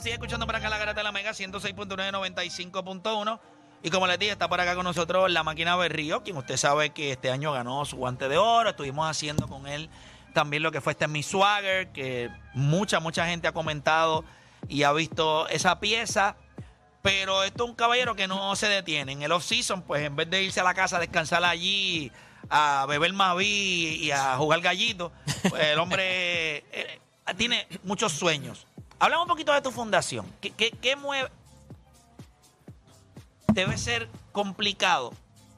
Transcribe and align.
Bueno, 0.00 0.04
sigue 0.04 0.14
escuchando 0.14 0.46
por 0.46 0.56
acá 0.56 0.70
la 0.70 0.78
garata 0.78 1.00
de 1.00 1.04
la 1.04 1.12
Mega 1.12 1.32
106.9, 1.32 2.10
95.1. 2.10 3.38
Y 3.82 3.90
como 3.90 4.06
les 4.06 4.18
dije, 4.18 4.32
está 4.32 4.48
por 4.48 4.58
acá 4.58 4.74
con 4.74 4.84
nosotros 4.84 5.30
la 5.30 5.42
máquina 5.42 5.76
Berrío, 5.76 6.22
quien 6.22 6.38
usted 6.38 6.56
sabe 6.56 6.88
que 6.88 7.12
este 7.12 7.30
año 7.30 7.52
ganó 7.52 7.84
su 7.84 7.98
guante 7.98 8.26
de 8.30 8.38
oro. 8.38 8.70
Estuvimos 8.70 9.10
haciendo 9.10 9.46
con 9.46 9.66
él 9.66 9.90
también 10.32 10.62
lo 10.62 10.72
que 10.72 10.80
fue 10.80 10.92
este 10.92 11.06
Mi 11.06 11.22
Swagger, 11.22 11.88
que 11.88 12.30
mucha, 12.54 12.98
mucha 12.98 13.26
gente 13.26 13.46
ha 13.46 13.52
comentado 13.52 14.24
y 14.70 14.84
ha 14.84 14.92
visto 14.94 15.46
esa 15.48 15.80
pieza. 15.80 16.34
Pero 17.02 17.44
esto 17.44 17.64
es 17.64 17.68
un 17.68 17.76
caballero 17.76 18.16
que 18.16 18.26
no 18.26 18.56
se 18.56 18.68
detiene. 18.70 19.12
En 19.12 19.20
el 19.20 19.32
off-season, 19.32 19.82
pues 19.82 20.02
en 20.02 20.16
vez 20.16 20.30
de 20.30 20.42
irse 20.42 20.60
a 20.60 20.64
la 20.64 20.72
casa 20.72 20.96
a 20.96 21.00
descansar 21.00 21.44
allí, 21.44 22.10
a 22.48 22.86
beber 22.88 23.12
Maví 23.12 23.98
y 24.00 24.12
a 24.12 24.38
jugar 24.38 24.62
gallito, 24.62 25.12
pues 25.50 25.62
el 25.62 25.78
hombre 25.78 26.64
eh, 26.72 27.00
tiene 27.36 27.66
muchos 27.84 28.12
sueños. 28.12 28.66
Hablamos 29.00 29.24
un 29.24 29.30
poquito 29.30 29.52
de 29.52 29.62
tu 29.62 29.70
fundación. 29.70 30.26
¿Qué, 30.40 30.50
qué, 30.50 30.70
qué 30.70 30.94
mueve? 30.94 31.30
Debe 33.48 33.76
ser 33.78 34.08
complicado 34.30 35.12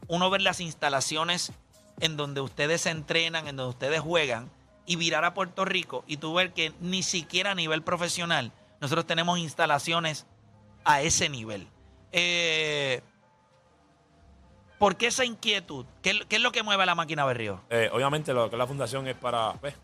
uno 0.08 0.30
ver 0.30 0.42
las 0.42 0.60
instalaciones 0.60 1.52
en 2.00 2.16
donde 2.16 2.40
ustedes 2.40 2.82
se 2.82 2.90
entrenan, 2.90 3.48
en 3.48 3.56
donde 3.56 3.70
ustedes 3.70 4.00
juegan, 4.00 4.48
y 4.86 4.96
virar 4.96 5.24
a 5.24 5.34
Puerto 5.34 5.64
Rico 5.64 6.04
y 6.06 6.16
tú 6.16 6.34
ver 6.34 6.52
que 6.52 6.72
ni 6.80 7.02
siquiera 7.02 7.52
a 7.52 7.54
nivel 7.54 7.82
profesional 7.82 8.52
nosotros 8.80 9.06
tenemos 9.06 9.38
instalaciones 9.38 10.26
a 10.84 11.02
ese 11.02 11.28
nivel. 11.28 11.68
Eh, 12.10 13.00
¿Por 14.78 14.96
qué 14.96 15.06
esa 15.06 15.24
inquietud? 15.24 15.86
¿Qué, 16.02 16.26
es 16.28 16.40
lo 16.40 16.50
que 16.50 16.64
mueve 16.64 16.82
a 16.82 16.86
la 16.86 16.96
máquina 16.96 17.24
Berrío? 17.24 17.60
Eh, 17.70 17.88
obviamente 17.92 18.32
lo 18.32 18.50
que 18.50 18.56
es 18.56 18.58
la 18.58 18.66
fundación 18.66 19.06
es 19.06 19.14
para 19.14 19.52
pues, 19.54 19.74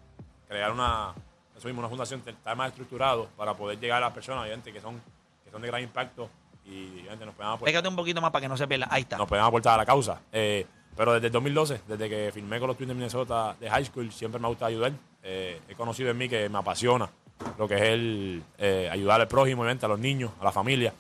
crear 0.49 0.73
una, 0.73 1.15
eso 1.59 1.69
mismo, 1.69 1.81
una 1.81 1.89
fundación, 1.89 2.23
estar 2.25 2.57
más 2.57 2.69
estructurado 2.69 3.29
para 3.37 3.55
poder 3.55 3.79
llegar 3.79 3.99
a 3.99 4.07
las 4.07 4.15
personas, 4.15 4.45
obviamente, 4.45 4.73
que 4.73 4.81
son, 4.81 5.01
que 5.45 5.51
son 5.51 5.61
de 5.61 5.69
gran 5.69 5.83
impacto 5.83 6.31
y 6.65 7.01
obviamente 7.01 7.27
nos 7.27 7.35
puedan 7.35 7.53
aportar, 7.53 7.67
Pégate 7.67 7.89
un 7.89 7.97
poquito 7.97 8.21
más 8.21 8.31
para 8.31 8.43
que 8.43 8.49
no 8.49 8.57
se 8.57 8.67
pierda. 8.69 8.89
Ahí 8.91 9.03
está. 9.03 9.17
nos 9.17 9.29
puedan 9.29 9.45
aportar 9.45 9.75
a 9.75 9.77
la 9.79 9.87
causa. 9.87 10.21
Eh, 10.33 10.67
pero 10.97 11.15
desde 11.15 11.29
el 11.29 11.33
2012, 11.33 11.83
desde 11.87 12.09
que 12.09 12.31
firmé 12.33 12.59
con 12.59 12.69
los 12.69 12.77
Twins 12.77 12.89
de 12.89 12.95
Minnesota 12.95 13.57
de 13.59 13.71
high 13.71 13.85
school, 13.85 14.11
siempre 14.13 14.41
me 14.41 14.47
ha 14.47 14.49
gustado 14.49 14.69
ayudar. 14.69 14.93
Eh, 15.23 15.61
he 15.69 15.75
conocido 15.75 16.11
en 16.11 16.19
mí 16.19 16.29
que 16.29 16.49
me 16.49 16.59
apasiona 16.59 17.09
lo 17.57 17.69
que 17.69 17.75
es 17.77 17.83
el 17.83 18.43
eh, 18.59 18.89
ayudar 18.91 19.21
al 19.21 19.29
prójimo, 19.29 19.63
obviamente, 19.63 19.87
a 19.87 19.89
los 19.89 19.99
niños, 19.99 20.33
a 20.41 20.45
la 20.45 20.53
familia. 20.53 20.93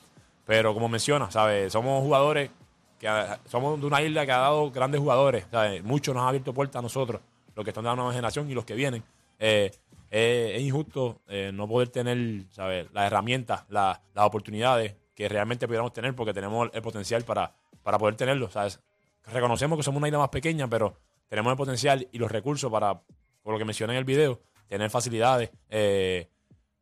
Pero 0.46 0.72
como 0.72 0.88
menciona, 0.88 1.30
¿sabes? 1.30 1.72
Somos 1.72 2.02
jugadores 2.02 2.50
que 2.98 3.08
somos 3.46 3.80
de 3.80 3.86
una 3.86 4.02
isla 4.02 4.26
que 4.26 4.32
ha 4.32 4.38
dado 4.38 4.70
grandes 4.70 5.00
jugadores. 5.00 5.46
¿sabes? 5.50 5.82
Muchos 5.84 6.14
nos 6.14 6.22
han 6.22 6.28
abierto 6.28 6.52
puertas 6.52 6.80
a 6.80 6.82
nosotros, 6.82 7.20
los 7.54 7.64
que 7.64 7.70
están 7.70 7.84
de 7.84 7.90
la 7.90 7.96
nueva 7.96 8.12
generación 8.12 8.50
y 8.50 8.54
los 8.54 8.64
que 8.64 8.74
vienen. 8.74 9.02
Eh, 9.38 9.70
es 10.10 10.60
injusto 10.62 11.20
eh, 11.28 11.50
no 11.52 11.68
poder 11.68 11.88
tener 11.88 12.44
¿sabes? 12.50 12.86
las 12.92 13.06
herramientas, 13.06 13.64
la- 13.68 14.00
las 14.14 14.24
oportunidades 14.24 14.96
que 15.14 15.28
realmente 15.28 15.66
pudiéramos 15.66 15.92
tener 15.92 16.14
porque 16.14 16.32
tenemos 16.32 16.70
el 16.72 16.82
potencial 16.82 17.24
para, 17.24 17.54
para 17.82 17.98
poder 17.98 18.14
tenerlo. 18.16 18.50
¿sabes? 18.50 18.80
Reconocemos 19.26 19.76
que 19.76 19.82
somos 19.82 19.98
una 19.98 20.08
isla 20.08 20.18
más 20.18 20.28
pequeña, 20.30 20.68
pero 20.68 20.96
tenemos 21.28 21.50
el 21.50 21.56
potencial 21.56 22.08
y 22.12 22.18
los 22.18 22.30
recursos 22.30 22.70
para, 22.70 23.00
por 23.42 23.52
lo 23.52 23.58
que 23.58 23.64
mencioné 23.64 23.92
en 23.94 23.98
el 23.98 24.04
video, 24.04 24.40
tener 24.68 24.88
facilidades, 24.90 25.50
eh, 25.68 26.28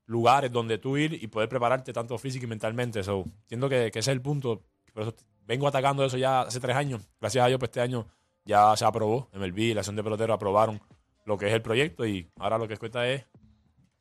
lugares 0.06 0.52
donde 0.52 0.78
tú 0.78 0.96
ir 0.96 1.14
y 1.14 1.26
poder 1.26 1.48
prepararte 1.48 1.92
tanto 1.92 2.16
física 2.18 2.44
y 2.44 2.48
mentalmente. 2.48 3.02
So, 3.02 3.24
entiendo 3.42 3.68
que, 3.68 3.90
que 3.90 3.98
ese 3.98 4.10
es 4.12 4.16
el 4.16 4.22
punto. 4.22 4.62
Por 4.92 5.02
eso 5.02 5.14
vengo 5.44 5.66
atacando 5.66 6.04
eso 6.04 6.16
ya 6.16 6.42
hace 6.42 6.60
tres 6.60 6.76
años. 6.76 7.02
Gracias 7.20 7.44
a 7.44 7.48
Dios, 7.48 7.58
pues 7.58 7.70
este 7.70 7.80
año 7.80 8.06
ya 8.44 8.76
se 8.76 8.84
aprobó. 8.84 9.28
MLB 9.32 9.58
y 9.58 9.74
la 9.74 9.80
acción 9.80 9.96
de 9.96 10.04
pelotero 10.04 10.32
aprobaron 10.34 10.80
lo 11.26 11.36
que 11.36 11.48
es 11.48 11.52
el 11.52 11.60
proyecto 11.60 12.06
y 12.06 12.30
ahora 12.38 12.56
lo 12.56 12.66
que 12.66 12.76
cuesta 12.78 13.06
es 13.08 13.24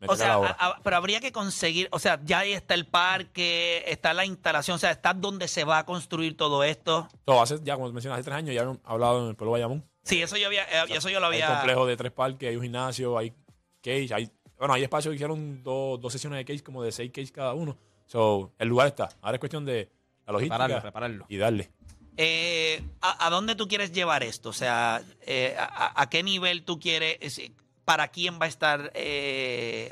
O 0.07 0.15
sea, 0.15 0.27
la 0.29 0.37
obra. 0.39 0.55
a- 0.59 0.67
a- 0.67 0.81
pero 0.83 0.95
habría 0.95 1.19
que 1.19 1.31
conseguir, 1.31 1.87
o 1.91 1.99
sea, 1.99 2.21
ya 2.23 2.39
ahí 2.39 2.53
está 2.53 2.73
el 2.75 2.85
parque, 2.85 3.83
está 3.87 4.13
la 4.13 4.25
instalación, 4.25 4.75
o 4.75 4.77
sea, 4.77 4.91
está 4.91 5.13
donde 5.13 5.47
se 5.47 5.63
va 5.63 5.79
a 5.79 5.85
construir 5.85 6.37
todo 6.37 6.63
esto. 6.63 7.09
Todo 7.25 7.41
hace, 7.41 7.57
ya 7.63 7.75
como 7.75 7.91
mencionas, 7.91 8.19
hace 8.19 8.25
tres 8.25 8.37
años 8.37 8.53
ya 8.55 8.61
habíamos 8.61 8.81
hablado 8.85 9.23
en 9.23 9.29
el 9.29 9.35
pueblo 9.35 9.51
Bayamón. 9.53 9.83
Sí, 10.03 10.21
eso 10.21 10.37
yo 10.37 10.47
había, 10.47 10.63
eh, 10.63 10.85
eso 10.89 11.09
yo 11.09 11.19
lo 11.19 11.27
Hay 11.27 11.41
había. 11.41 11.55
complejo 11.57 11.85
de 11.87 11.97
tres 11.97 12.11
parques, 12.11 12.47
hay 12.47 12.55
un 12.55 12.61
gimnasio, 12.61 13.17
hay 13.17 13.33
cage, 13.81 14.13
hay, 14.13 14.29
bueno, 14.59 14.73
hay 14.75 14.83
espacio 14.83 15.09
que 15.09 15.15
hicieron 15.15 15.63
dos, 15.63 15.99
dos 15.99 16.13
sesiones 16.13 16.37
de 16.37 16.45
cage 16.45 16.63
como 16.63 16.83
de 16.83 16.91
seis 16.91 17.11
cage 17.11 17.31
cada 17.31 17.53
uno. 17.55 17.75
So, 18.05 18.51
el 18.59 18.67
lugar 18.67 18.85
está. 18.87 19.09
Ahora 19.21 19.37
es 19.37 19.39
cuestión 19.39 19.65
de 19.65 19.89
la 20.27 20.33
logística 20.33 20.57
Prepararlo, 20.57 20.81
prepararlo. 20.83 21.25
y 21.27 21.37
darle. 21.37 21.71
Eh, 22.17 22.81
¿a, 23.01 23.29
dónde 23.29 23.55
tú 23.55 23.67
quieres 23.67 23.91
llevar 23.91 24.23
esto? 24.23 24.49
O 24.49 24.53
sea, 24.53 25.01
eh, 25.25 25.55
a, 25.57 26.07
qué 26.09 26.23
nivel 26.23 26.63
tú 26.63 26.79
quieres, 26.79 27.17
es- 27.21 27.51
para 27.83 28.07
quién 28.07 28.39
va 28.39 28.45
a 28.45 28.49
estar 28.49 28.91
eh, 28.95 29.91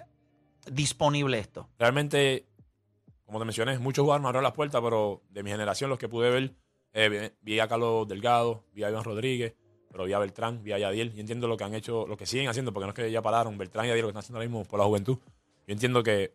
disponible 0.72 1.38
esto? 1.40 1.70
Realmente, 1.78 2.46
como 3.26 3.40
te 3.40 3.46
mencioné, 3.46 3.78
muchos 3.80 4.04
jugadores 4.04 4.22
me 4.24 4.28
abrieron 4.30 4.44
las 4.44 4.54
puertas, 4.54 4.82
pero 4.82 5.22
de 5.30 5.44
mi 5.44 5.52
generación, 5.52 5.90
los 5.90 6.00
que 6.00 6.08
pude 6.10 6.30
ver, 6.30 6.54
eh, 6.94 7.32
vi- 7.42 7.60
a 7.60 7.68
Carlos 7.68 8.08
Delgado, 8.08 8.64
vi 8.74 8.84
a 8.84 8.90
Iván 8.90 9.04
Rodríguez, 9.04 9.54
pero 9.92 10.06
vi 10.06 10.14
a 10.14 10.20
Beltrán, 10.20 10.64
vi 10.64 10.72
a 10.72 10.80
Yadiel, 10.80 11.12
y 11.16 11.20
entiendo 11.20 11.48
lo 11.48 11.58
que 11.58 11.66
han 11.66 11.74
hecho, 11.76 12.08
lo 12.08 12.18
que 12.18 12.26
siguen 12.26 12.48
haciendo, 12.48 12.74
porque 12.74 12.86
no 12.86 12.90
es 12.90 12.96
que 12.96 13.12
ya 13.12 13.22
pararon, 13.22 13.58
Beltrán 13.58 13.86
y 13.86 13.90
Yadiel 13.90 14.04
lo 14.04 14.08
que 14.08 14.12
están 14.12 14.20
haciendo 14.22 14.38
ahora 14.40 14.50
mismo 14.50 14.66
por 14.66 14.80
la 14.80 14.86
juventud. 14.86 15.18
Yo 15.68 15.74
entiendo 15.74 16.02
que 16.04 16.34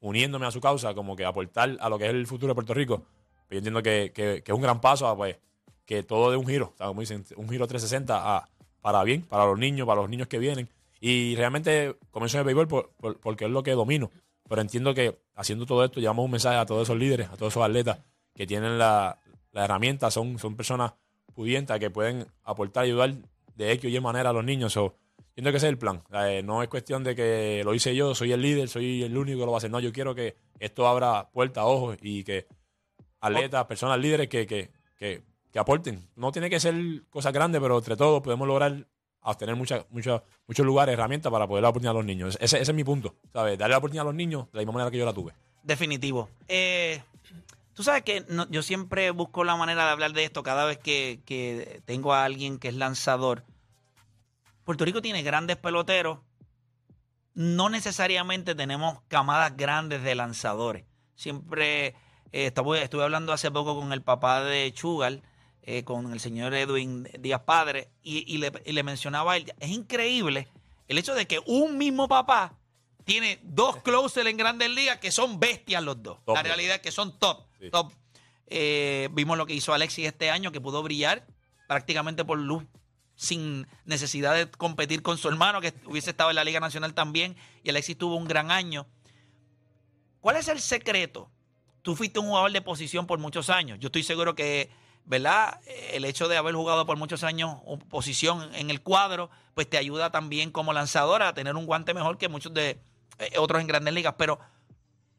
uniéndome 0.00 0.46
a 0.46 0.50
su 0.50 0.60
causa, 0.60 0.94
como 0.94 1.16
que 1.16 1.24
aportar 1.24 1.76
a 1.80 1.88
lo 1.88 1.98
que 1.98 2.04
es 2.04 2.10
el 2.10 2.26
futuro 2.26 2.50
de 2.50 2.54
Puerto 2.54 2.74
Rico, 2.74 3.02
yo 3.52 3.58
entiendo 3.58 3.82
que, 3.82 4.12
que- 4.14 4.42
es 4.46 4.54
un 4.54 4.62
gran 4.62 4.80
paso 4.80 5.06
a 5.06 5.16
pues 5.16 5.36
que 5.84 6.02
todo 6.02 6.30
dé 6.30 6.36
un 6.36 6.46
giro, 6.46 6.74
un 7.36 7.48
giro 7.48 7.66
360 7.66 8.36
a, 8.36 8.48
para 8.80 9.02
bien, 9.04 9.22
para 9.22 9.44
los 9.46 9.58
niños, 9.58 9.86
para 9.86 10.00
los 10.00 10.10
niños 10.10 10.28
que 10.28 10.38
vienen. 10.38 10.68
Y 11.00 11.34
realmente 11.36 11.96
comencé 12.10 12.36
en 12.36 12.40
el 12.40 12.46
béisbol 12.46 12.68
por- 12.68 12.90
por- 12.92 13.18
porque 13.20 13.44
es 13.46 13.50
lo 13.50 13.62
que 13.62 13.72
domino. 13.72 14.10
Pero 14.48 14.60
entiendo 14.60 14.94
que 14.94 15.18
haciendo 15.34 15.66
todo 15.66 15.84
esto 15.84 16.00
llevamos 16.00 16.24
un 16.24 16.30
mensaje 16.30 16.56
a 16.56 16.66
todos 16.66 16.82
esos 16.84 16.96
líderes, 16.98 17.28
a 17.28 17.36
todos 17.36 17.52
esos 17.52 17.62
atletas 17.64 17.98
que 18.34 18.46
tienen 18.46 18.78
la, 18.78 19.18
la 19.52 19.64
herramienta, 19.64 20.10
son, 20.10 20.38
son 20.38 20.56
personas 20.56 20.92
pudientes 21.34 21.78
que 21.78 21.90
pueden 21.90 22.26
aportar 22.44 22.84
ayudar 22.84 23.14
de 23.56 23.72
X 23.72 23.86
o 23.86 23.88
Y 23.96 24.00
manera 24.00 24.30
a 24.30 24.32
los 24.32 24.44
niños. 24.44 24.72
So, 24.72 24.94
entiendo 25.28 25.50
que 25.50 25.56
ese 25.56 25.66
es 25.66 25.72
el 25.72 25.78
plan. 25.78 26.02
Eh, 26.12 26.42
no 26.44 26.62
es 26.62 26.68
cuestión 26.68 27.02
de 27.04 27.14
que 27.16 27.62
lo 27.64 27.74
hice 27.74 27.94
yo, 27.96 28.14
soy 28.14 28.32
el 28.32 28.40
líder, 28.42 28.68
soy 28.68 29.02
el 29.02 29.16
único 29.16 29.40
que 29.40 29.44
lo 29.46 29.52
va 29.52 29.56
a 29.56 29.58
hacer. 29.58 29.70
No, 29.70 29.80
yo 29.80 29.92
quiero 29.92 30.14
que 30.14 30.36
esto 30.60 30.86
abra 30.86 31.28
puertas, 31.32 31.64
ojos 31.66 31.96
y 32.02 32.22
que 32.24 32.46
atletas, 33.22 33.64
personas 33.66 33.98
líderes 33.98 34.28
que, 34.28 34.46
que, 34.46 34.70
que, 34.98 35.22
que 35.50 35.58
aporten. 35.58 36.06
No 36.16 36.30
tiene 36.32 36.50
que 36.50 36.60
ser 36.60 36.74
cosas 37.10 37.32
grandes, 37.32 37.60
pero 37.60 37.78
entre 37.78 37.96
todos 37.96 38.22
podemos 38.22 38.46
lograr 38.46 38.86
obtener 39.24 39.54
muchas, 39.56 39.86
muchas, 39.90 40.20
muchos 40.48 40.66
lugares, 40.66 40.92
herramientas 40.94 41.30
para 41.32 41.46
poder 41.46 41.62
dar 41.62 41.66
la 41.66 41.70
oportunidad 41.70 41.92
a 41.92 41.94
los 41.98 42.04
niños. 42.04 42.36
Ese, 42.40 42.60
ese 42.60 42.72
es 42.72 42.74
mi 42.74 42.84
punto, 42.84 43.14
¿sabes? 43.32 43.56
Darle 43.58 43.72
la 43.72 43.78
oportunidad 43.78 44.02
a 44.02 44.06
los 44.06 44.14
niños 44.14 44.46
de 44.52 44.56
la 44.56 44.60
misma 44.60 44.72
manera 44.72 44.90
que 44.90 44.98
yo 44.98 45.04
la 45.06 45.12
tuve. 45.14 45.32
Definitivo. 45.62 46.28
Eh, 46.48 47.00
Tú 47.74 47.82
sabes 47.82 48.02
que 48.02 48.22
no- 48.28 48.46
yo 48.50 48.62
siempre 48.62 49.10
busco 49.12 49.44
la 49.44 49.56
manera 49.56 49.86
de 49.86 49.90
hablar 49.92 50.12
de 50.12 50.24
esto 50.24 50.42
cada 50.42 50.66
vez 50.66 50.76
que, 50.76 51.20
que 51.24 51.80
tengo 51.86 52.12
a 52.12 52.24
alguien 52.26 52.58
que 52.58 52.68
es 52.68 52.74
lanzador. 52.74 53.44
Puerto 54.64 54.84
Rico 54.84 55.00
tiene 55.00 55.22
grandes 55.22 55.56
peloteros. 55.56 56.18
No 57.34 57.70
necesariamente 57.70 58.54
tenemos 58.54 59.00
camadas 59.08 59.56
grandes 59.56 60.02
de 60.02 60.14
lanzadores. 60.14 60.84
Siempre 61.14 61.94
eh, 62.32 62.46
estuve, 62.46 62.82
estuve 62.82 63.04
hablando 63.04 63.32
hace 63.32 63.50
poco 63.50 63.78
con 63.78 63.92
el 63.92 64.02
papá 64.02 64.42
de 64.42 64.72
Chugal, 64.72 65.22
eh, 65.62 65.84
con 65.84 66.12
el 66.12 66.18
señor 66.20 66.54
Edwin 66.54 67.08
Díaz 67.20 67.42
Padre, 67.42 67.88
y, 68.02 68.24
y 68.32 68.38
le, 68.38 68.52
y 68.64 68.72
le 68.72 68.82
mencionaba 68.82 69.32
a 69.32 69.36
él, 69.36 69.52
es 69.60 69.70
increíble 69.70 70.48
el 70.88 70.98
hecho 70.98 71.14
de 71.14 71.26
que 71.26 71.40
un 71.46 71.78
mismo 71.78 72.08
papá 72.08 72.54
tiene 73.04 73.38
dos 73.42 73.76
closers 73.78 74.28
en 74.28 74.36
grandes 74.36 74.70
ligas 74.70 74.98
que 74.98 75.10
son 75.10 75.40
bestias 75.40 75.82
los 75.82 76.02
dos. 76.02 76.18
Top. 76.24 76.34
La 76.36 76.42
realidad 76.42 76.76
es 76.76 76.82
que 76.82 76.92
son 76.92 77.18
top, 77.18 77.46
Sí. 77.60 77.70
top. 77.70 77.92
Eh, 78.46 79.08
vimos 79.12 79.38
lo 79.38 79.46
que 79.46 79.54
hizo 79.54 79.72
Alexis 79.72 80.06
este 80.06 80.30
año, 80.30 80.52
que 80.52 80.60
pudo 80.60 80.82
brillar 80.82 81.26
prácticamente 81.68 82.24
por 82.24 82.38
luz 82.38 82.64
sin 83.14 83.66
necesidad 83.84 84.34
de 84.34 84.50
competir 84.50 85.02
con 85.02 85.16
su 85.16 85.28
hermano, 85.28 85.60
que 85.60 85.72
hubiese 85.86 86.10
estado 86.10 86.30
en 86.30 86.36
la 86.36 86.44
Liga 86.44 86.60
Nacional 86.60 86.92
también, 86.92 87.36
y 87.62 87.70
Alexis 87.70 87.96
tuvo 87.96 88.16
un 88.16 88.26
gran 88.26 88.50
año. 88.50 88.86
¿Cuál 90.20 90.36
es 90.36 90.48
el 90.48 90.60
secreto? 90.60 91.30
Tú 91.82 91.96
fuiste 91.96 92.20
un 92.20 92.28
jugador 92.28 92.52
de 92.52 92.62
posición 92.62 93.06
por 93.06 93.18
muchos 93.18 93.50
años. 93.50 93.78
Yo 93.80 93.88
estoy 93.88 94.04
seguro 94.04 94.34
que, 94.34 94.70
¿verdad? 95.04 95.60
El 95.92 96.04
hecho 96.04 96.28
de 96.28 96.36
haber 96.36 96.54
jugado 96.54 96.86
por 96.86 96.96
muchos 96.96 97.24
años 97.24 97.56
posición 97.90 98.54
en 98.54 98.70
el 98.70 98.82
cuadro, 98.82 99.30
pues 99.54 99.68
te 99.68 99.78
ayuda 99.78 100.10
también 100.10 100.52
como 100.52 100.72
lanzadora 100.72 101.28
a 101.28 101.34
tener 101.34 101.56
un 101.56 101.66
guante 101.66 101.92
mejor 101.92 102.18
que 102.18 102.28
muchos 102.28 102.54
de 102.54 102.80
eh, 103.18 103.38
otros 103.38 103.60
en 103.60 103.66
grandes 103.66 103.92
ligas. 103.92 104.14
Pero, 104.16 104.38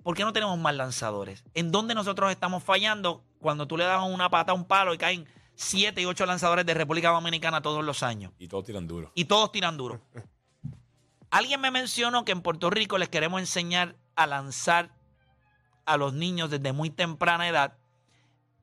¿por 0.03 0.15
qué 0.15 0.23
no 0.23 0.31
tenemos 0.31 0.57
más 0.57 0.73
lanzadores? 0.73 1.43
¿En 1.53 1.71
dónde 1.71 1.95
nosotros 1.95 2.31
estamos 2.31 2.63
fallando 2.63 3.25
cuando 3.39 3.67
tú 3.67 3.77
le 3.77 3.83
das 3.83 4.01
una 4.01 4.29
pata 4.29 4.53
a 4.53 4.55
un 4.55 4.65
palo 4.65 4.93
y 4.93 4.97
caen 4.97 5.27
siete 5.55 6.01
y 6.01 6.05
ocho 6.05 6.25
lanzadores 6.25 6.65
de 6.65 6.73
República 6.73 7.09
Dominicana 7.09 7.61
todos 7.61 7.83
los 7.83 8.03
años? 8.03 8.31
Y 8.39 8.47
todos 8.47 8.63
tiran 8.63 8.87
duro. 8.87 9.11
Y 9.15 9.25
todos 9.25 9.51
tiran 9.51 9.75
duro. 9.75 10.01
Alguien 11.29 11.59
me 11.59 11.71
mencionó 11.71 12.23
que 12.23 12.31
en 12.31 12.41
Puerto 12.41 12.69
Rico 12.69 12.97
les 12.97 13.09
queremos 13.09 13.41
enseñar 13.41 13.95
a 14.15 14.27
lanzar 14.27 14.91
a 15.85 15.97
los 15.97 16.13
niños 16.13 16.49
desde 16.49 16.73
muy 16.73 16.89
temprana 16.89 17.47
edad. 17.47 17.77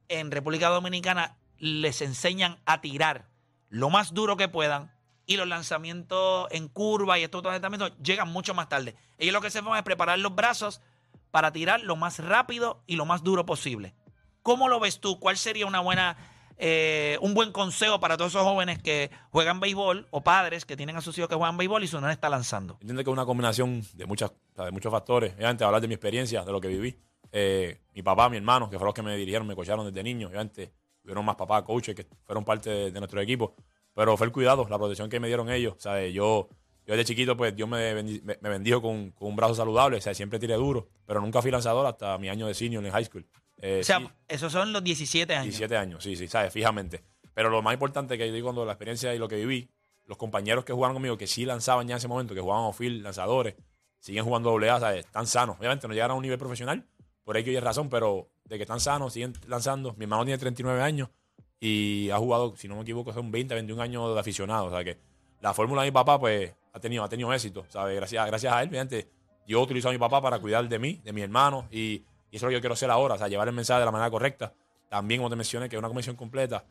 En 0.08 0.30
República 0.30 0.68
Dominicana 0.68 1.36
les 1.58 2.00
enseñan 2.02 2.58
a 2.64 2.80
tirar 2.80 3.28
lo 3.68 3.90
más 3.90 4.14
duro 4.14 4.36
que 4.36 4.48
puedan 4.48 4.92
y 5.26 5.36
los 5.36 5.46
lanzamientos 5.46 6.48
en 6.50 6.68
curva 6.68 7.18
y 7.18 7.22
estos 7.22 7.44
lanzamientos 7.44 7.92
llegan 8.02 8.28
mucho 8.28 8.54
más 8.54 8.68
tarde. 8.68 8.96
Ellos 9.18 9.32
lo 9.32 9.40
que 9.40 9.50
se 9.50 9.60
van 9.60 9.76
es 9.76 9.84
preparar 9.84 10.18
los 10.18 10.34
brazos 10.34 10.80
para 11.30 11.52
tirar 11.52 11.80
lo 11.80 11.94
más 11.96 12.18
rápido 12.18 12.82
y 12.86 12.96
lo 12.96 13.06
más 13.06 13.22
duro 13.22 13.46
posible. 13.46 13.94
¿Cómo 14.42 14.68
lo 14.68 14.80
ves 14.80 15.00
tú? 15.00 15.20
¿Cuál 15.20 15.36
sería 15.36 15.66
una 15.66 15.80
buena 15.80 16.16
eh, 16.62 17.16
un 17.22 17.32
buen 17.32 17.52
consejo 17.52 18.00
para 18.00 18.18
todos 18.18 18.32
esos 18.32 18.42
jóvenes 18.42 18.82
que 18.82 19.10
juegan 19.30 19.60
béisbol 19.60 20.06
o 20.10 20.22
padres 20.22 20.66
que 20.66 20.76
tienen 20.76 20.94
a 20.94 21.00
sus 21.00 21.16
hijos 21.16 21.30
que 21.30 21.34
juegan 21.34 21.56
béisbol 21.56 21.84
y 21.84 21.86
su 21.86 21.98
no 22.02 22.10
está 22.10 22.28
lanzando. 22.28 22.74
Entiendo 22.82 23.02
que 23.02 23.08
es 23.08 23.12
una 23.12 23.24
combinación 23.24 23.82
de, 23.94 24.04
muchas, 24.04 24.32
de 24.56 24.70
muchos 24.70 24.92
factores. 24.92 25.32
Obviamente, 25.36 25.64
hablar 25.64 25.80
de 25.80 25.88
mi 25.88 25.94
experiencia, 25.94 26.44
de 26.44 26.52
lo 26.52 26.60
que 26.60 26.68
viví. 26.68 26.98
Eh, 27.32 27.80
mi 27.94 28.02
papá, 28.02 28.28
mi 28.28 28.36
hermano, 28.36 28.68
que 28.68 28.76
fueron 28.76 28.88
los 28.88 28.94
que 28.94 29.02
me 29.02 29.16
dirigieron, 29.16 29.46
me 29.46 29.54
cocharon 29.54 29.86
desde 29.86 30.02
niño. 30.02 30.28
Obviamente, 30.28 30.72
tuvieron 31.02 31.24
más 31.24 31.36
papás, 31.36 31.62
coaches 31.62 31.94
que 31.94 32.06
fueron 32.24 32.44
parte 32.44 32.90
de, 32.90 32.92
nuestro 32.92 33.20
equipo. 33.20 33.54
Pero 33.94 34.16
fue 34.16 34.26
el 34.26 34.32
cuidado, 34.32 34.66
la 34.68 34.78
protección 34.78 35.08
que 35.08 35.20
me 35.20 35.26
dieron 35.26 35.50
ellos. 35.50 35.74
¿sabes? 35.78 36.12
Yo, 36.14 36.48
yo 36.86 36.94
desde 36.94 37.04
chiquito, 37.04 37.36
pues 37.36 37.54
Dios 37.54 37.68
me, 37.68 37.94
me, 37.94 38.48
bendijo 38.48 38.80
con, 38.80 39.10
con, 39.10 39.28
un 39.28 39.36
brazo 39.36 39.54
saludable. 39.54 39.98
O 39.98 40.00
sea, 40.00 40.14
siempre 40.14 40.38
tiré 40.38 40.54
duro. 40.54 40.88
Pero 41.06 41.20
nunca 41.20 41.42
fui 41.42 41.50
lanzador 41.50 41.86
hasta 41.86 42.16
mi 42.18 42.28
año 42.28 42.46
de 42.46 42.54
senior 42.54 42.84
en 42.84 42.92
high 42.92 43.04
school. 43.04 43.26
Eh, 43.62 43.80
o 43.80 43.84
sea, 43.84 44.00
esos 44.26 44.52
son 44.52 44.72
los 44.72 44.82
17 44.82 45.34
años. 45.34 45.44
17 45.44 45.76
años, 45.76 46.02
sí, 46.02 46.16
sí, 46.16 46.28
sabes, 46.28 46.52
fijamente. 46.52 47.04
Pero 47.34 47.50
lo 47.50 47.62
más 47.62 47.74
importante 47.74 48.16
que 48.16 48.26
yo 48.26 48.32
digo 48.32 48.46
cuando 48.46 48.64
la 48.64 48.72
experiencia 48.72 49.14
y 49.14 49.18
lo 49.18 49.28
que 49.28 49.36
viví, 49.36 49.70
los 50.06 50.16
compañeros 50.16 50.64
que 50.64 50.72
jugaron 50.72 50.94
conmigo, 50.94 51.16
que 51.16 51.26
sí 51.26 51.44
lanzaban 51.44 51.86
ya 51.86 51.94
en 51.94 51.98
ese 51.98 52.08
momento, 52.08 52.34
que 52.34 52.40
jugaban 52.40 52.64
off-field, 52.64 53.02
lanzadores, 53.02 53.54
siguen 53.98 54.24
jugando 54.24 54.50
doble 54.50 54.70
A, 54.70 54.80
¿sabes? 54.80 55.04
Están 55.04 55.26
sanos. 55.26 55.56
Obviamente 55.58 55.86
no 55.86 55.94
llegaron 55.94 56.14
a 56.14 56.16
un 56.16 56.22
nivel 56.22 56.38
profesional, 56.38 56.86
por 57.24 57.36
ahí 57.36 57.44
que 57.44 57.50
hay 57.50 57.60
razón, 57.60 57.88
pero 57.88 58.28
de 58.44 58.56
que 58.56 58.62
están 58.62 58.80
sanos, 58.80 59.12
siguen 59.12 59.32
lanzando. 59.46 59.94
Mi 59.96 60.04
hermano 60.04 60.24
tiene 60.24 60.38
39 60.38 60.82
años 60.82 61.08
y 61.60 62.10
ha 62.10 62.18
jugado, 62.18 62.56
si 62.56 62.68
no 62.68 62.76
me 62.76 62.82
equivoco, 62.82 63.12
son 63.12 63.30
20, 63.30 63.54
21 63.54 63.82
años 63.82 64.14
de 64.14 64.20
aficionado. 64.20 64.66
O 64.66 64.70
sea 64.70 64.84
que 64.84 64.98
la 65.40 65.54
fórmula 65.54 65.82
de 65.82 65.88
mi 65.88 65.92
papá, 65.92 66.18
pues, 66.18 66.54
ha 66.72 66.80
tenido, 66.80 67.04
ha 67.04 67.08
tenido 67.08 67.32
éxito, 67.32 67.64
¿sabes? 67.68 67.96
Gracias, 67.96 68.26
gracias 68.26 68.52
a 68.52 68.62
él, 68.62 68.68
obviamente, 68.68 69.08
yo 69.46 69.60
utilizo 69.60 69.88
a 69.88 69.92
mi 69.92 69.98
papá 69.98 70.20
para 70.20 70.38
cuidar 70.38 70.68
de 70.68 70.78
mí, 70.78 71.00
de 71.02 71.12
mi 71.12 71.22
hermano 71.22 71.66
y 71.70 72.04
y 72.30 72.36
eso 72.36 72.46
es 72.46 72.48
lo 72.48 72.48
que 72.50 72.54
yo 72.54 72.60
quiero 72.60 72.74
hacer 72.74 72.90
ahora, 72.90 73.14
o 73.14 73.18
sea, 73.18 73.28
llevar 73.28 73.48
el 73.48 73.54
mensaje 73.54 73.80
de 73.80 73.86
la 73.86 73.92
manera 73.92 74.10
correcta. 74.10 74.54
También, 74.88 75.20
como 75.20 75.30
te 75.30 75.36
mencioné, 75.36 75.68
que 75.68 75.76
una 75.76 75.88
comisión 75.88 76.16
completa 76.16 76.64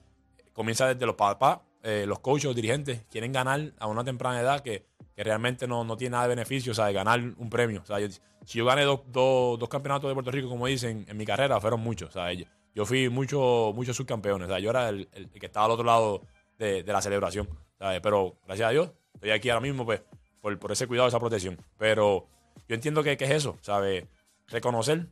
comienza 0.54 0.88
desde 0.88 1.06
los 1.06 1.16
papás, 1.16 1.60
eh, 1.84 2.06
los 2.08 2.20
coaches, 2.20 2.46
los 2.46 2.56
dirigentes, 2.56 3.04
quieren 3.10 3.32
ganar 3.32 3.74
a 3.78 3.88
una 3.88 4.04
temprana 4.04 4.40
edad 4.40 4.62
que, 4.62 4.86
realmente 5.24 5.68
no, 5.68 5.84
no, 5.84 5.98
tiene 5.98 6.14
nada 6.14 6.24
de 6.24 6.30
beneficio, 6.30 6.72
o 6.72 6.76
sea, 6.76 6.86
de 6.86 6.94
ganar 6.94 7.20
un 7.20 7.50
premio. 7.50 7.84
O 7.88 7.98
si 8.46 8.58
yo 8.58 8.66
gané 8.66 8.84
dos, 8.84 9.02
dos, 9.12 9.70
campeonatos 9.70 10.10
de 10.10 10.14
Puerto 10.14 10.32
Rico, 10.32 10.50
como 10.50 10.68
dicen, 10.68 11.06
en 11.08 11.18
mi 11.18 11.26
carrera, 11.26 11.60
fueron 11.60 11.82
muchos. 11.82 12.10
O 12.10 12.12
sea, 12.12 12.32
yo, 12.74 12.86
fui 12.86 13.10
muchos 13.10 13.74
muchos 13.76 13.96
subcampeones. 13.98 14.48
O 14.48 14.52
sea, 14.52 14.60
yo 14.60 14.70
era 14.70 14.90
el, 14.90 15.08
que 15.40 15.46
estaba 15.46 15.66
al 15.66 15.72
otro 15.72 15.86
lado 15.86 16.22
de, 16.58 16.84
la 16.84 17.02
celebración. 17.02 17.50
Pero 17.78 18.38
gracias 18.46 18.70
a 18.70 18.72
Dios, 18.72 18.92
estoy 19.14 19.32
aquí 19.32 19.50
ahora 19.50 19.62
mismo, 19.62 19.86
pues, 19.86 20.02
por, 20.42 20.58
por 20.58 20.72
ese 20.72 20.88
cuidado, 20.88 21.08
esa 21.08 21.20
protección. 21.20 21.58
Pero 21.78 22.28
yo 22.68 22.76
entiendo 22.76 23.04
que, 23.04 23.18
que 23.18 23.26
es 23.26 23.32
eso, 23.32 23.58
¿sabes? 23.62 24.06
Reconocer 24.48 25.08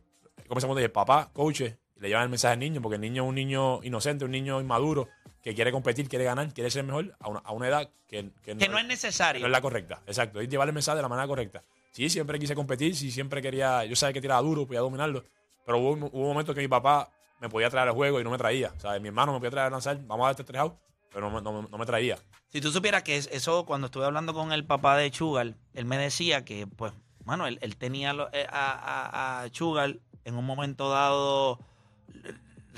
comenzamos 0.48 0.76
de 0.76 0.88
papá, 0.88 1.30
coach, 1.32 1.62
le 1.96 2.08
llevan 2.08 2.24
el 2.24 2.28
mensaje 2.30 2.54
al 2.54 2.58
niño, 2.58 2.80
porque 2.80 2.96
el 2.96 3.00
niño 3.00 3.24
es 3.24 3.28
un 3.28 3.34
niño 3.34 3.80
inocente, 3.82 4.24
un 4.24 4.30
niño 4.30 4.60
inmaduro, 4.60 5.08
que 5.48 5.54
quiere 5.54 5.72
competir, 5.72 6.10
quiere 6.10 6.26
ganar, 6.26 6.52
quiere 6.52 6.70
ser 6.70 6.84
mejor 6.84 7.16
a 7.20 7.52
una, 7.52 7.68
edad 7.68 7.88
que, 8.06 8.32
que, 8.42 8.54
no, 8.54 8.78
es 8.78 8.86
necesario. 8.86 9.40
No 9.40 9.46
es 9.46 9.50
la 9.50 9.62
correcta, 9.62 10.02
exacto. 10.06 10.40
Es 10.40 10.48
llevar 10.50 10.68
el 10.68 10.74
mensaje 10.74 10.96
de 10.96 11.02
la 11.02 11.08
manera 11.08 11.26
correcta. 11.26 11.64
Sí, 11.90 12.10
siempre 12.10 12.38
quise 12.38 12.54
competir, 12.54 12.94
sí, 12.94 13.10
siempre 13.10 13.40
quería, 13.40 13.82
yo 13.86 13.96
sabía 13.96 14.12
que 14.12 14.20
tiraba 14.20 14.42
duro, 14.42 14.66
podía 14.66 14.80
dominarlo, 14.80 15.24
pero 15.64 15.78
hubo, 15.78 15.92
hubo 16.12 16.28
momentos 16.28 16.54
que 16.54 16.60
mi 16.60 16.68
papá 16.68 17.10
me 17.40 17.48
podía 17.48 17.70
traer 17.70 17.88
al 17.88 17.94
juego 17.94 18.20
y 18.20 18.24
no 18.24 18.30
me 18.30 18.36
traía. 18.36 18.74
O 18.76 18.80
sea, 18.80 19.00
mi 19.00 19.08
hermano 19.08 19.32
me 19.32 19.38
podía 19.38 19.52
traer 19.52 19.66
a 19.68 19.70
lanzar, 19.70 19.98
vamos 20.04 20.24
a 20.24 20.26
darte 20.28 20.44
tres 20.44 20.60
out, 20.60 20.74
pero 21.14 21.30
no, 21.40 21.78
me 21.78 21.86
traía. 21.86 22.18
Si 22.48 22.60
tú 22.60 22.70
supieras 22.70 23.02
que 23.02 23.16
eso, 23.16 23.64
cuando 23.64 23.86
estuve 23.86 24.04
hablando 24.04 24.34
con 24.34 24.52
el 24.52 24.66
papá 24.66 24.98
de 24.98 25.10
Chugal, 25.10 25.56
él 25.72 25.86
me 25.86 25.96
decía 25.96 26.44
que, 26.44 26.66
pues, 26.66 26.92
mano, 27.24 27.46
él, 27.46 27.76
tenía 27.78 28.14
eh, 28.34 28.46
a, 28.50 29.40
a 29.44 29.48
Chugal 29.48 30.02
en 30.26 30.36
un 30.36 30.44
momento 30.44 30.90
dado 30.90 31.58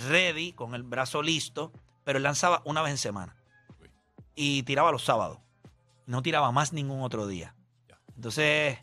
ready, 0.08 0.52
con 0.52 0.76
el 0.76 0.84
brazo 0.84 1.20
listo, 1.20 1.72
pero 2.11 2.17
él 2.17 2.25
lanzaba 2.25 2.61
una 2.65 2.83
vez 2.83 2.91
en 2.91 2.99
semana. 2.99 3.37
Y 4.35 4.65
tiraba 4.65 4.91
los 4.91 5.05
sábados. 5.05 5.39
No 6.07 6.23
tiraba 6.23 6.51
más 6.51 6.73
ningún 6.73 7.03
otro 7.03 7.29
día. 7.29 7.55
Entonces, 8.17 8.79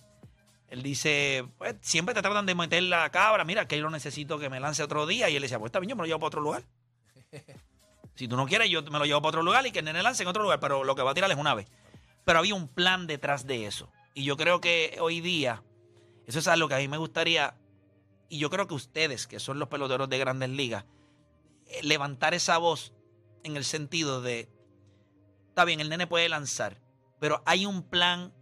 él 0.70 0.82
dice, 0.82 1.46
pues 1.58 1.76
siempre 1.82 2.16
te 2.16 2.22
tratan 2.22 2.46
de 2.46 2.56
meter 2.56 2.84
la 2.84 3.10
cabra, 3.10 3.44
mira, 3.44 3.68
que 3.68 3.76
yo 3.76 3.84
lo 3.84 3.90
necesito 3.90 4.40
que 4.40 4.50
me 4.50 4.62
lance 4.62 4.82
otro 4.82 5.06
día. 5.06 5.30
Y 5.30 5.36
él 5.36 5.42
decía, 5.42 5.60
pues 5.60 5.72
está 5.72 5.82
bien, 5.82 5.90
yo 5.90 5.98
me 5.98 6.04
lo 6.04 6.06
llevo 6.06 6.20
para 6.20 6.28
otro 6.28 6.40
lugar. 6.40 6.64
si 8.16 8.30
tú 8.30 8.38
no 8.38 8.46
quieres, 8.46 8.70
yo 8.70 8.82
me 8.84 8.98
lo 8.98 9.04
llevo 9.04 9.22
para 9.22 9.28
otro 9.28 9.44
lugar 9.44 9.68
y 9.68 9.72
que 9.72 9.80
el 9.80 9.86
nene 9.86 10.02
lance 10.02 10.24
en 10.24 10.30
otro 10.30 10.44
lugar, 10.44 10.62
pero 10.62 10.86
lo 10.86 10.96
que 10.96 11.02
va 11.02 11.12
a 11.12 11.14
tirar 11.14 11.30
es 11.30 11.38
una 11.38 11.54
vez. 11.54 11.68
Pero 12.24 12.40
había 12.40 12.56
un 12.56 12.70
plan 12.70 13.08
detrás 13.08 13.46
de 13.46 13.66
eso. 13.66 13.92
Y 14.14 14.24
yo 14.24 14.38
creo 14.38 14.62
que 14.62 15.00
hoy 15.02 15.20
día, 15.20 15.64
eso 16.28 16.40
es 16.40 16.48
algo 16.48 16.70
que 16.70 16.76
a 16.76 16.78
mí 16.78 16.88
me 16.88 16.96
gustaría 16.96 17.56
y 18.30 18.40
yo 18.40 18.50
creo 18.50 18.68
que 18.68 18.74
ustedes, 18.74 19.28
que 19.28 19.42
son 19.42 19.60
los 19.60 19.68
peloteros 19.68 20.08
de 20.08 20.18
grandes 20.18 20.50
ligas, 20.50 20.86
eh, 21.66 21.82
levantar 21.84 22.34
esa 22.34 22.58
voz 22.58 22.94
en 23.44 23.58
el 23.58 23.64
sentido 23.64 24.22
de, 24.22 24.50
está 25.50 25.66
bien, 25.66 25.80
el 25.80 25.90
nene 25.90 26.08
puede 26.08 26.30
lanzar, 26.30 26.82
pero 27.20 27.42
hay 27.46 27.66
un 27.66 27.84
plan 27.84 28.34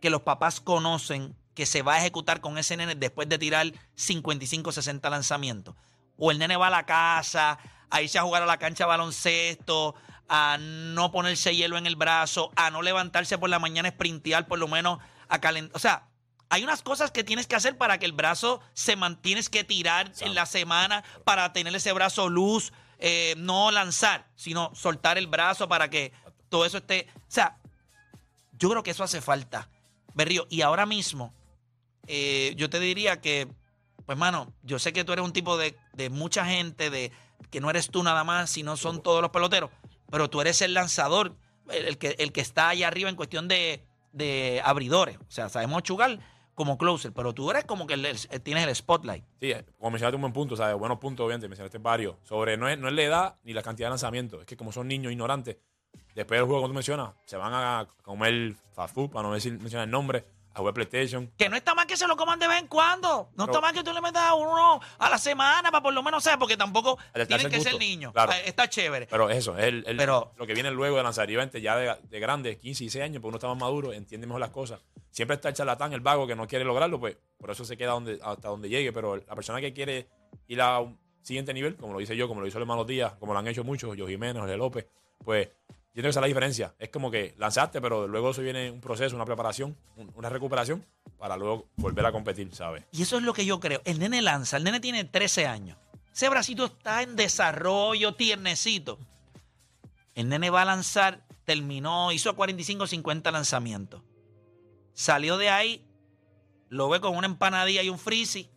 que 0.00 0.10
los 0.10 0.22
papás 0.22 0.60
conocen 0.60 1.36
que 1.54 1.66
se 1.66 1.82
va 1.82 1.94
a 1.94 1.98
ejecutar 1.98 2.40
con 2.40 2.58
ese 2.58 2.76
nene 2.76 2.94
después 2.94 3.28
de 3.28 3.38
tirar 3.38 3.66
55, 3.94 4.72
60 4.72 5.10
lanzamientos. 5.10 5.74
O 6.16 6.30
el 6.30 6.38
nene 6.38 6.56
va 6.56 6.68
a 6.68 6.70
la 6.70 6.86
casa, 6.86 7.58
a 7.90 8.02
irse 8.02 8.18
a 8.18 8.22
jugar 8.22 8.42
a 8.42 8.46
la 8.46 8.58
cancha 8.58 8.84
de 8.84 8.88
baloncesto, 8.88 9.94
a 10.28 10.58
no 10.58 11.10
ponerse 11.10 11.54
hielo 11.54 11.76
en 11.76 11.86
el 11.86 11.96
brazo, 11.96 12.50
a 12.56 12.70
no 12.70 12.82
levantarse 12.82 13.36
por 13.36 13.50
la 13.50 13.58
mañana, 13.58 13.90
sprintear 13.90 14.46
por 14.46 14.58
lo 14.58 14.68
menos 14.68 15.00
a 15.28 15.40
calentar. 15.40 15.76
O 15.76 15.80
sea, 15.80 16.08
hay 16.50 16.64
unas 16.64 16.82
cosas 16.82 17.10
que 17.10 17.24
tienes 17.24 17.46
que 17.46 17.56
hacer 17.56 17.76
para 17.76 17.98
que 17.98 18.06
el 18.06 18.12
brazo 18.12 18.60
se 18.72 18.96
mantiene 18.96 19.42
que 19.42 19.64
tirar 19.64 20.12
en 20.20 20.34
la 20.34 20.46
semana 20.46 21.04
para 21.24 21.52
tener 21.52 21.74
ese 21.74 21.92
brazo 21.92 22.28
luz, 22.28 22.72
eh, 23.00 23.34
no 23.38 23.70
lanzar, 23.70 24.28
sino 24.36 24.74
soltar 24.74 25.16
el 25.16 25.26
brazo 25.26 25.68
para 25.68 25.88
que 25.88 26.12
todo 26.48 26.66
eso 26.66 26.78
esté. 26.78 27.06
O 27.16 27.20
sea, 27.28 27.56
yo 28.58 28.68
creo 28.70 28.82
que 28.82 28.90
eso 28.90 29.02
hace 29.02 29.22
falta, 29.22 29.70
Berrío. 30.14 30.46
Y 30.50 30.60
ahora 30.60 30.84
mismo, 30.84 31.32
eh, 32.06 32.52
yo 32.56 32.68
te 32.68 32.78
diría 32.78 33.20
que, 33.20 33.48
pues, 34.04 34.18
mano, 34.18 34.52
yo 34.62 34.78
sé 34.78 34.92
que 34.92 35.04
tú 35.04 35.12
eres 35.12 35.24
un 35.24 35.32
tipo 35.32 35.56
de, 35.56 35.74
mucha 36.10 36.44
gente, 36.44 36.90
de 36.90 37.10
que 37.50 37.60
no 37.60 37.70
eres 37.70 37.90
tú 37.90 38.02
nada 38.02 38.22
más, 38.22 38.50
sino 38.50 38.76
son 38.76 39.02
todos 39.02 39.22
los 39.22 39.30
peloteros, 39.30 39.70
pero 40.10 40.28
tú 40.28 40.42
eres 40.42 40.60
el 40.60 40.74
lanzador, 40.74 41.36
el, 41.70 41.96
que, 41.96 42.16
el 42.18 42.32
que 42.32 42.42
está 42.42 42.68
allá 42.68 42.88
arriba 42.88 43.08
en 43.08 43.16
cuestión 43.16 43.48
de, 43.48 43.82
de 44.12 44.60
abridores. 44.62 45.16
O 45.16 45.30
sea, 45.30 45.48
sabemos 45.48 45.82
chugar 45.84 46.18
como 46.60 46.76
closer, 46.76 47.10
pero 47.14 47.32
tú 47.32 47.50
eres 47.50 47.64
como 47.64 47.86
que 47.86 47.96
tienes 48.44 48.66
el 48.66 48.74
spotlight. 48.74 49.24
Sí, 49.40 49.54
como 49.78 49.92
mencionaste 49.92 50.16
un 50.16 50.20
buen 50.20 50.34
punto, 50.34 50.56
¿sabes? 50.56 50.76
Buenos 50.76 50.98
puntos, 50.98 51.24
obviamente, 51.24 51.48
mencionaste 51.48 51.78
varios. 51.78 52.16
Sobre 52.22 52.58
no 52.58 52.68
es, 52.68 52.78
no 52.78 52.88
es 52.88 52.92
la 52.92 53.02
edad 53.02 53.36
ni 53.44 53.54
la 53.54 53.62
cantidad 53.62 53.86
de 53.86 53.92
lanzamientos, 53.92 54.40
es 54.40 54.46
que 54.46 54.58
como 54.58 54.70
son 54.70 54.86
niños 54.86 55.10
ignorantes, 55.10 55.56
después 56.14 56.38
del 56.38 56.44
juego, 56.44 56.60
como 56.60 56.68
tú 56.68 56.74
mencionas, 56.74 57.14
se 57.24 57.38
van 57.38 57.54
a 57.54 57.88
comer 58.02 58.56
fast 58.74 58.94
food, 58.94 59.08
para 59.08 59.26
no 59.26 59.32
decir, 59.32 59.58
mencionar 59.58 59.86
el 59.86 59.90
nombre, 59.90 60.26
a 60.52 60.58
jugar 60.58 60.74
PlayStation. 60.74 61.30
Que 61.36 61.48
no 61.48 61.56
está 61.56 61.74
mal 61.74 61.86
que 61.86 61.96
se 61.96 62.06
lo 62.06 62.16
coman 62.16 62.38
de 62.38 62.48
vez 62.48 62.58
en 62.58 62.66
cuando. 62.66 63.30
No 63.36 63.44
está 63.44 63.60
mal 63.60 63.72
que 63.72 63.84
tú 63.84 63.92
le 63.92 64.00
metas 64.00 64.22
a 64.22 64.34
uno 64.34 64.80
a 64.98 65.10
la 65.10 65.18
semana 65.18 65.70
para 65.70 65.82
por 65.82 65.94
lo 65.94 66.02
menos 66.02 66.22
ser, 66.22 66.38
porque 66.38 66.56
tampoco 66.56 66.98
tienen 67.26 67.50
que 67.50 67.60
ser 67.60 67.78
niños. 67.78 68.12
Ah, 68.16 68.28
está 68.44 68.68
chévere. 68.68 69.06
Pero 69.06 69.30
eso, 69.30 69.56
es 69.56 69.66
el, 69.66 69.96
lo 69.96 70.46
que 70.46 70.54
viene 70.54 70.70
luego 70.70 70.96
de 70.96 71.02
lanzar. 71.02 71.30
Y 71.30 71.60
ya 71.60 71.76
de, 71.76 71.96
de 72.02 72.20
grande, 72.20 72.58
15, 72.58 72.84
16 72.84 73.04
años, 73.04 73.20
porque 73.20 73.28
uno 73.28 73.36
está 73.36 73.48
más 73.48 73.58
maduro, 73.58 73.92
entiende 73.92 74.26
mejor 74.26 74.40
las 74.40 74.50
cosas. 74.50 74.80
Siempre 75.10 75.34
está 75.36 75.48
el 75.48 75.54
charlatán, 75.54 75.92
el 75.92 76.00
vago 76.00 76.26
que 76.26 76.36
no 76.36 76.46
quiere 76.46 76.64
lograrlo, 76.64 77.00
pues 77.00 77.16
por 77.38 77.50
eso 77.50 77.64
se 77.64 77.76
queda 77.76 77.92
donde, 77.92 78.18
hasta 78.22 78.48
donde 78.48 78.68
llegue. 78.68 78.92
Pero 78.92 79.16
la 79.16 79.34
persona 79.34 79.60
que 79.60 79.72
quiere 79.72 80.08
ir 80.48 80.60
a 80.62 80.84
siguiente 81.22 81.52
nivel, 81.52 81.76
como 81.76 81.92
lo 81.92 82.00
hice 82.00 82.16
yo, 82.16 82.28
como 82.28 82.40
lo 82.40 82.46
hizo 82.46 82.58
el 82.58 82.62
hermano 82.62 82.84
Díaz, 82.84 83.14
como 83.18 83.32
lo 83.32 83.38
han 83.38 83.46
hecho 83.46 83.64
muchos, 83.64 83.96
yo 83.96 84.06
Jiménez, 84.06 84.40
Jorge 84.40 84.56
López, 84.56 84.86
pues 85.24 85.48
yo 86.00 86.02
creo 86.02 86.08
que 86.08 86.10
esa 86.10 86.20
es 86.20 86.22
la 86.22 86.26
diferencia. 86.28 86.74
Es 86.78 86.88
como 86.90 87.10
que 87.10 87.34
lanzaste, 87.38 87.80
pero 87.80 88.08
luego 88.08 88.30
eso 88.30 88.42
viene 88.42 88.70
un 88.70 88.80
proceso, 88.80 89.14
una 89.16 89.24
preparación, 89.24 89.76
un- 89.96 90.10
una 90.14 90.28
recuperación 90.28 90.84
para 91.18 91.36
luego 91.36 91.68
volver 91.76 92.04
a 92.06 92.12
competir, 92.12 92.54
¿sabes? 92.54 92.84
Y 92.92 93.02
eso 93.02 93.16
es 93.18 93.22
lo 93.22 93.32
que 93.32 93.44
yo 93.44 93.60
creo. 93.60 93.80
El 93.84 93.98
nene 93.98 94.22
lanza, 94.22 94.56
el 94.56 94.64
nene 94.64 94.80
tiene 94.80 95.04
13 95.04 95.46
años. 95.46 95.76
Ese 96.12 96.28
bracito 96.28 96.64
está 96.64 97.02
en 97.02 97.16
desarrollo, 97.16 98.14
tiernecito. 98.14 98.98
El 100.14 100.28
nene 100.28 100.50
va 100.50 100.62
a 100.62 100.64
lanzar, 100.64 101.24
terminó, 101.44 102.10
hizo 102.12 102.34
45 102.34 102.86
50 102.86 103.30
lanzamientos. 103.30 104.02
Salió 104.92 105.38
de 105.38 105.48
ahí, 105.50 105.86
lo 106.68 106.88
ve 106.88 107.00
con 107.00 107.16
una 107.16 107.26
empanadilla 107.26 107.82
y 107.82 107.88
un 107.90 107.98
frizzy. 107.98 108.50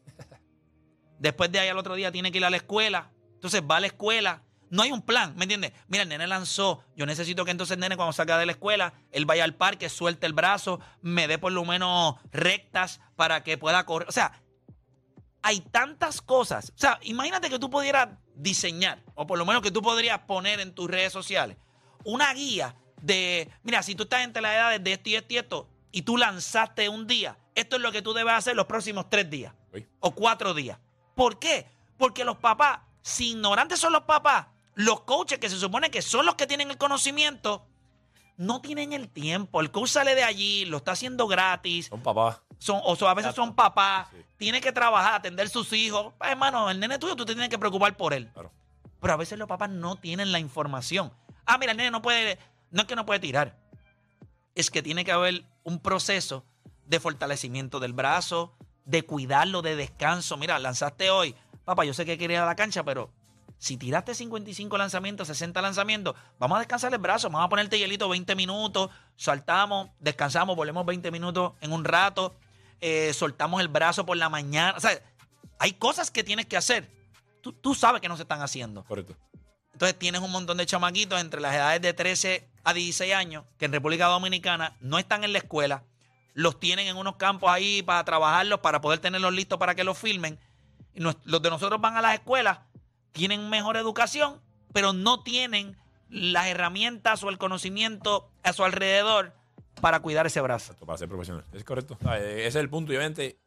Después 1.20 1.52
de 1.52 1.60
ahí 1.60 1.70
al 1.70 1.78
otro 1.78 1.96
día 1.96 2.12
tiene 2.12 2.32
que 2.32 2.38
ir 2.40 2.46
a 2.46 2.50
la 2.50 2.58
escuela. 2.58 3.12
Entonces 3.36 3.62
va 3.70 3.78
a 3.78 3.80
la 3.82 3.88
escuela. 3.88 4.44
No 4.74 4.82
hay 4.82 4.92
un 4.92 5.04
plan, 5.04 5.36
¿me 5.36 5.44
entiendes? 5.44 5.72
Mira, 5.88 6.02
el 6.02 6.10
nene 6.10 6.26
lanzó. 6.26 6.84
Yo 6.96 7.06
necesito 7.06 7.46
que 7.46 7.52
entonces 7.52 7.76
el 7.76 7.80
nene 7.80 7.96
cuando 7.96 8.12
salga 8.12 8.40
de 8.40 8.48
la 8.48 8.54
escuela, 8.54 8.96
él 9.12 9.28
vaya 9.28 9.44
al 9.44 9.54
parque, 9.54 9.88
suelte 9.88 10.26
el 10.26 10.34
brazo, 10.34 10.80
me 11.04 11.28
dé 11.28 11.38
por 11.38 11.52
lo 11.52 11.64
menos 11.64 12.16
rectas 12.32 13.00
para 13.16 13.44
que 13.44 13.60
pueda 13.60 13.86
correr. 13.86 14.10
O 14.10 14.12
sea, 14.12 14.42
hay 15.44 15.60
tantas 15.60 16.24
cosas. 16.24 16.72
O 16.72 16.80
sea, 16.80 16.98
imagínate 17.04 17.52
que 17.52 17.60
tú 17.60 17.70
pudieras 17.70 18.18
diseñar, 18.34 19.04
o 19.14 19.28
por 19.28 19.38
lo 19.38 19.46
menos 19.46 19.62
que 19.62 19.70
tú 19.70 19.84
podrías 19.84 20.18
poner 20.22 20.60
en 20.60 20.74
tus 20.74 20.90
redes 20.90 21.14
sociales, 21.14 21.56
una 22.04 22.34
guía 22.34 22.76
de, 23.00 23.52
mira, 23.62 23.84
si 23.84 23.94
tú 23.94 24.04
estás 24.04 24.24
entre 24.24 24.42
las 24.42 24.56
edades 24.56 24.84
de 24.84 24.94
esto 24.94 25.08
y 25.08 25.16
esto 25.16 25.34
y 25.36 25.38
esto, 25.38 25.70
y 25.92 26.02
tú 26.02 26.18
lanzaste 26.18 26.90
un 26.90 27.06
día, 27.06 27.38
esto 27.54 27.76
es 27.76 27.82
lo 27.84 27.92
que 27.92 28.02
tú 28.02 28.14
debes 28.14 28.34
hacer 28.34 28.56
los 28.56 28.66
próximos 28.66 29.08
tres 29.08 29.30
días 29.30 29.54
Uy. 29.72 29.88
o 30.00 30.16
cuatro 30.16 30.56
días. 30.56 30.80
¿Por 31.14 31.38
qué? 31.38 31.68
Porque 31.96 32.26
los 32.26 32.38
papás, 32.38 32.80
si 33.04 33.34
ignorantes 33.34 33.80
son 33.80 33.94
los 33.94 34.02
papás, 34.06 34.48
los 34.76 35.02
coaches 35.02 35.40
que 35.40 35.50
se 35.50 35.58
supone 35.58 35.92
que 35.92 36.02
son 36.02 36.26
los 36.26 36.36
que 36.36 36.48
tienen 36.48 36.70
el 36.72 36.78
conocimiento, 36.78 37.66
no 38.38 38.62
tienen 38.62 38.94
el 38.94 39.10
tiempo. 39.10 39.62
El 39.62 39.72
coach 39.72 39.90
sale 39.90 40.16
de 40.16 40.24
allí, 40.24 40.66
lo 40.66 40.78
está 40.78 40.94
haciendo 40.94 41.28
gratis, 41.28 41.88
Son 41.88 42.02
papás. 42.02 42.42
son, 42.58 42.82
o 42.84 42.96
sea, 42.96 43.12
a 43.12 43.14
veces 43.14 43.36
son 43.36 43.56
papás, 43.56 44.08
Sí. 44.12 44.18
tiene 44.38 44.60
que 44.62 44.72
trabajar, 44.72 45.14
atender 45.14 45.50
sus 45.50 45.72
hijos. 45.74 46.14
Pues, 46.18 46.32
hermano, 46.32 46.70
el 46.70 46.80
nene 46.80 46.98
tuyo, 46.98 47.16
tú 47.16 47.26
te 47.26 47.34
tienes 47.34 47.50
que 47.50 47.60
preocupar 47.60 47.96
por 47.96 48.14
él. 48.14 48.30
Claro. 48.34 48.52
Pero 49.00 49.14
a 49.14 49.18
veces 49.18 49.38
los 49.38 49.48
papás 49.48 49.70
no 49.70 49.98
tienen 49.98 50.32
la 50.32 50.40
información. 50.40 51.14
Ah, 51.46 51.58
mira, 51.58 51.72
el 51.74 51.78
nene 51.78 51.92
no 51.92 52.02
puede, 52.02 52.40
no 52.72 52.82
es 52.82 52.88
que 52.88 52.96
no 52.96 53.06
puede 53.06 53.20
tirar. 53.20 53.58
Es 54.56 54.72
que 54.72 54.82
tiene 54.82 55.04
que 55.06 55.12
haber 55.12 55.44
un 55.64 55.80
proceso 55.80 56.46
de 56.86 57.00
fortalecimiento 57.00 57.80
del 57.80 57.94
brazo, 57.94 58.56
de 58.86 59.04
cuidarlo, 59.04 59.62
de 59.62 59.76
descanso. 59.76 60.38
Mira, 60.38 60.58
lanzaste 60.60 61.10
hoy. 61.10 61.36
Papá, 61.66 61.86
yo 61.86 61.94
sé 61.94 62.06
que 62.06 62.18
quería 62.18 62.38
ir 62.38 62.44
a 62.44 62.46
la 62.46 62.56
cancha, 62.56 62.84
pero 62.84 63.10
si 63.64 63.78
tiraste 63.78 64.14
55 64.14 64.78
lanzamientos, 64.78 65.26
60 65.28 65.62
lanzamientos, 65.62 66.16
vamos 66.38 66.58
a 66.58 66.60
descansar 66.60 66.92
el 66.94 67.00
brazo, 67.00 67.30
vamos 67.30 67.46
a 67.46 67.50
ponerte 67.50 67.80
hielito 67.80 68.10
20 68.10 68.36
minutos, 68.36 68.90
saltamos, 69.16 69.90
descansamos, 70.02 70.58
volvemos 70.58 70.86
20 70.86 71.10
minutos 71.12 71.54
en 71.62 71.72
un 71.72 71.86
rato, 71.86 72.36
eh, 72.82 73.14
soltamos 73.14 73.62
el 73.62 73.70
brazo 73.70 74.06
por 74.06 74.18
la 74.18 74.28
mañana. 74.28 74.74
O 74.76 74.82
sea, 74.82 74.92
hay 75.60 75.72
cosas 75.72 76.12
que 76.12 76.26
tienes 76.26 76.46
que 76.46 76.58
hacer. 76.58 76.92
Tú, 77.40 77.54
tú 77.54 77.74
sabes 77.74 78.02
que 78.02 78.10
no 78.10 78.18
se 78.18 78.24
están 78.24 78.42
haciendo. 78.42 78.84
Correcto. 78.84 79.16
Entonces 79.72 79.98
tienes 79.98 80.20
un 80.20 80.32
montón 80.32 80.58
de 80.58 80.66
chamaquitos 80.66 81.22
entre 81.22 81.40
las 81.40 81.56
edades 81.56 81.82
de 81.82 81.94
13 81.94 82.50
a 82.66 82.74
16 82.74 83.14
años 83.14 83.46
que 83.58 83.64
en 83.64 83.72
República 83.72 84.08
Dominicana 84.08 84.76
no 84.82 85.00
están 85.00 85.24
en 85.24 85.32
la 85.32 85.38
escuela, 85.38 85.84
los 86.34 86.60
tienen 86.60 86.88
en 86.88 86.98
unos 86.98 87.16
campos 87.16 87.50
ahí 87.50 87.82
para 87.82 88.04
trabajarlos, 88.04 88.60
para 88.60 88.82
poder 88.82 89.00
tenerlos 89.00 89.32
listos 89.34 89.58
para 89.58 89.74
que 89.74 89.86
los 89.86 89.98
filmen. 89.98 90.38
Y 90.94 91.00
nos- 91.00 91.16
los 91.24 91.42
de 91.42 91.50
nosotros 91.50 91.80
van 91.80 91.96
a 91.96 92.02
las 92.02 92.14
escuelas, 92.16 92.60
tienen 93.14 93.50
mejor 93.50 93.78
educación, 93.78 94.42
pero 94.74 94.92
no 94.92 95.24
tienen 95.24 95.78
las 96.10 96.48
herramientas 96.48 97.24
o 97.24 97.30
el 97.30 97.38
conocimiento 97.38 98.30
a 98.44 98.54
su 98.54 98.64
alrededor 98.64 99.34
para 99.82 100.02
cuidar 100.02 100.26
ese 100.28 100.42
brazo. 100.42 100.76
Para 100.86 100.98
ser 100.98 101.08
profesional. 101.08 101.46
Es 101.54 101.64
correcto. 101.64 101.98
Sea, 102.02 102.20
eh, 102.20 102.40
Ese 102.40 102.48
es 102.48 102.56
el 102.56 102.70
punto. 102.70 102.92
Y 102.92 102.98
obviamente, 102.98 103.38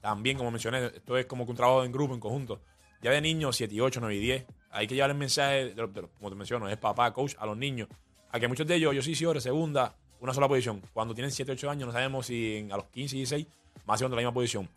también, 0.00 0.36
como 0.36 0.50
mencioné, 0.50 0.86
esto 0.86 1.16
es 1.16 1.26
como 1.26 1.44
un 1.44 1.56
trabajo 1.56 1.84
en 1.84 1.92
grupo, 1.92 2.14
en 2.14 2.20
conjunto. 2.20 2.60
Ya 3.02 3.10
de 3.10 3.20
niños, 3.20 3.56
7 3.56 3.74
y 3.74 3.80
8, 3.80 4.00
9 4.00 4.14
y 4.16 4.20
10, 4.20 4.46
hay 4.70 4.86
que 4.86 4.94
llevar 4.94 5.10
el 5.10 5.16
mensaje, 5.16 5.74
de 5.74 5.86
de 5.86 6.08
como 6.18 6.30
te 6.30 6.34
menciono, 6.34 6.68
es 6.68 6.76
papá, 6.76 7.12
coach, 7.12 7.34
a 7.38 7.46
los 7.46 7.56
niños. 7.56 7.88
A 8.32 8.40
que 8.40 8.48
muchos 8.48 8.66
de 8.66 8.74
ellos, 8.74 8.94
yo 8.94 9.02
sí, 9.02 9.14
sí, 9.14 9.24
ahora, 9.24 9.40
segunda, 9.40 9.94
una 10.20 10.32
sola 10.32 10.48
posición. 10.48 10.82
Cuando 10.92 11.14
tienen 11.14 11.30
7, 11.30 11.52
8 11.52 11.70
años, 11.70 11.86
no 11.86 11.92
sabemos 11.92 12.26
si 12.26 12.66
a 12.70 12.76
los 12.76 12.86
15 12.86 13.16
y 13.16 13.18
16 13.20 13.46
más 13.86 13.98
siendo 13.98 14.16
la 14.16 14.20
misma 14.20 14.34
posición. 14.34 14.68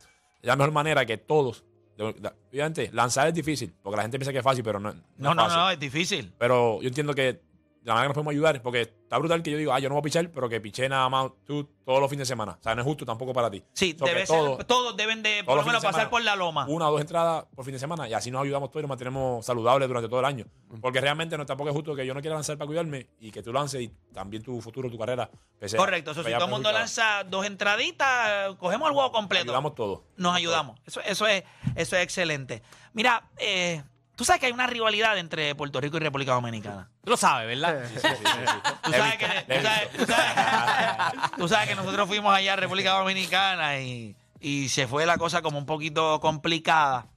Es 0.41 0.48
la 0.48 0.56
mejor 0.56 0.72
manera 0.72 1.06
que 1.06 1.18
todos, 1.18 1.63
obviamente, 2.03 2.89
lanzar 2.94 3.27
es 3.27 3.34
difícil, 3.34 3.74
porque 3.82 3.98
la 3.98 4.03
gente 4.03 4.18
piensa 4.18 4.32
que 4.32 4.39
es 4.39 4.44
fácil, 4.44 4.63
pero 4.63 4.79
no, 4.79 4.94
no 4.94 5.01
No, 5.18 5.32
es 5.32 5.36
no, 5.36 5.48
no, 5.50 5.70
es 5.72 5.79
difícil. 5.79 6.34
Pero 6.38 6.82
yo 6.82 6.88
entiendo 6.88 7.13
que 7.13 7.41
la 7.84 7.94
manera 7.94 8.04
que 8.06 8.08
nos 8.10 8.14
podemos 8.16 8.32
ayudar, 8.32 8.62
porque 8.62 8.82
está 8.82 9.18
brutal 9.18 9.42
que 9.42 9.52
yo 9.52 9.58
digo, 9.58 9.74
ah, 9.74 9.80
yo 9.80 9.90
no 9.90 9.96
voy 9.96 10.02
a 10.02 10.04
pichar, 10.04 10.30
pero 10.32 10.50
que 10.50 10.60
piché 10.62 10.88
nada 10.90 11.08
más 11.10 11.32
tú 11.46 11.64
todos 11.86 12.00
los 12.02 12.10
fines 12.10 12.28
de 12.28 12.34
semana. 12.34 12.58
O 12.60 12.64
sea, 12.64 12.76
no 12.76 12.82
es 12.82 12.86
justo 12.88 13.06
tampoco 13.06 13.34
para 13.34 13.50
ti. 13.50 13.64
Sí, 13.74 13.96
So 13.98 14.06
debe 14.06 14.26
todo- 14.26 14.58
ser, 14.58 14.66
todos 14.66 14.96
deben 14.98 15.24
de 15.24 15.44
todos 15.44 15.46
por 15.46 15.56
lo 15.58 15.64
menos 15.64 15.82
pasar 15.82 15.94
semana, 16.02 16.10
por 16.10 16.22
la 16.22 16.36
loma. 16.36 16.66
Una 16.68 16.88
o 16.90 16.92
dos 16.92 17.02
entradas 17.02 17.46
por 17.56 17.64
fin 17.66 17.74
de 17.74 17.80
semana 17.80 18.08
y 18.08 18.14
así 18.14 18.30
nos 18.32 18.44
ayudamos 18.44 18.70
todos 18.70 18.82
y 18.82 18.84
nos 18.84 18.90
mantenemos 18.90 19.46
saludables 19.46 19.88
durante 19.88 20.10
todo 20.10 20.20
el 20.20 20.26
año. 20.26 20.46
Porque 20.82 21.02
realmente 21.02 21.38
no 21.38 21.46
tampoco 21.46 21.70
es 21.70 21.76
justo 21.76 21.96
que 21.96 22.06
yo 22.06 22.14
no 22.14 22.22
quiera 22.22 22.36
lanzar 22.36 22.58
para 22.58 22.68
cuidarme 22.68 23.08
y 23.20 23.32
que 23.32 23.42
tú 23.42 23.52
lances 23.54 23.82
y 23.82 23.88
también 24.14 24.44
tu 24.44 24.62
futuro, 24.62 24.90
tu 24.92 24.98
carrera. 25.00 25.30
pese 25.58 25.78
Correcto, 25.78 26.12
eso 26.12 26.24
si 26.24 26.32
todo 26.32 26.46
el 26.46 26.52
mundo 26.52 26.72
lanza 26.72 27.24
dos 27.24 27.46
entraditas, 27.46 28.56
cogemos 28.58 28.90
el 28.90 28.94
juego 28.94 29.12
completo. 29.12 29.46
Ayudamos 29.46 29.74
todos. 29.76 30.02
Nos 30.18 30.36
ayudamos. 30.36 30.80
Eso, 30.86 31.02
eso, 31.02 31.26
es, 31.28 31.44
eso 31.76 31.96
es 31.96 32.04
excelente. 32.04 32.62
Mira, 32.94 33.30
eh, 33.38 33.82
tú 34.16 34.26
sabes 34.26 34.40
que 34.40 34.48
hay 34.48 34.52
una 34.52 34.68
rivalidad 34.68 35.18
entre 35.18 35.56
Puerto 35.56 35.80
Rico 35.82 35.98
y 35.98 36.02
República 36.02 36.34
Dominicana. 36.34 36.92
Tú 37.10 37.13
lo 37.13 37.18
sabes, 37.18 37.48
¿verdad? 37.48 37.89
Sí, 37.89 37.96
sí, 37.96 38.08
sí, 38.08 38.24
sí. 38.24 38.72
Tú 38.84 38.92
sabes, 38.92 39.18
que, 39.18 39.28
le 39.28 39.56
he 39.56 39.58
tú, 39.58 39.66
sabes, 39.66 39.92
visto. 39.92 40.06
tú 40.06 40.12
sabes- 40.12 41.32
tú 41.38 41.48
sabes 41.48 41.68
que 41.70 41.75
nosotros 41.75 42.08
fuimos 42.08 42.32
allá 42.36 42.54
a 42.54 42.56
República 42.56 42.92
Dominicana 42.92 43.80
y, 43.80 44.16
y 44.39 44.70
se 44.70 44.86
fue 44.88 45.08
la 45.08 45.18
cosa 45.18 45.42
como 45.42 45.58
un 45.58 45.66
poquito 45.66 46.20
complicada. 46.20 47.08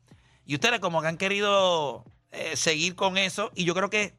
Y 0.47 0.55
ustedes 0.55 0.81
como 0.81 1.03
que 1.03 1.09
han 1.09 1.19
querido 1.19 2.07
eh, 2.31 2.57
seguir 2.57 2.95
con 2.95 3.19
eso. 3.19 3.51
Y 3.55 3.65
yo 3.67 3.75
creo 3.75 3.91
que, 3.91 4.15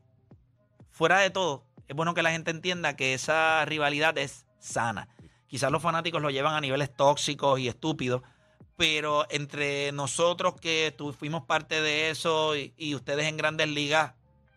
fuera 0.91 1.17
de 1.17 1.31
todo, 1.31 1.65
es 1.87 1.95
bueno 1.95 2.13
que 2.13 2.21
la 2.21 2.29
gente 2.29 2.51
entienda 2.51 2.95
que 2.95 3.15
esa 3.15 3.65
rivalidad 3.65 4.15
es 4.19 4.45
sana. 4.59 5.07
Quizás 5.47 5.71
los 5.71 5.81
fanáticos 5.81 6.21
lo 6.21 6.29
llevan 6.29 6.53
a 6.53 6.61
niveles 6.61 6.95
tóxicos 6.95 7.59
y 7.59 7.67
estúpidos, 7.67 8.21
pero 8.77 9.25
entre 9.31 9.91
nosotros 9.91 10.53
que 10.61 10.95
fuimos 11.17 11.45
parte 11.45 11.81
de 11.81 12.11
eso 12.11 12.55
y, 12.55 12.75
y 12.77 12.93
ustedes 12.93 13.25
en 13.25 13.37
grandes 13.37 13.69
ligas, 13.69 14.13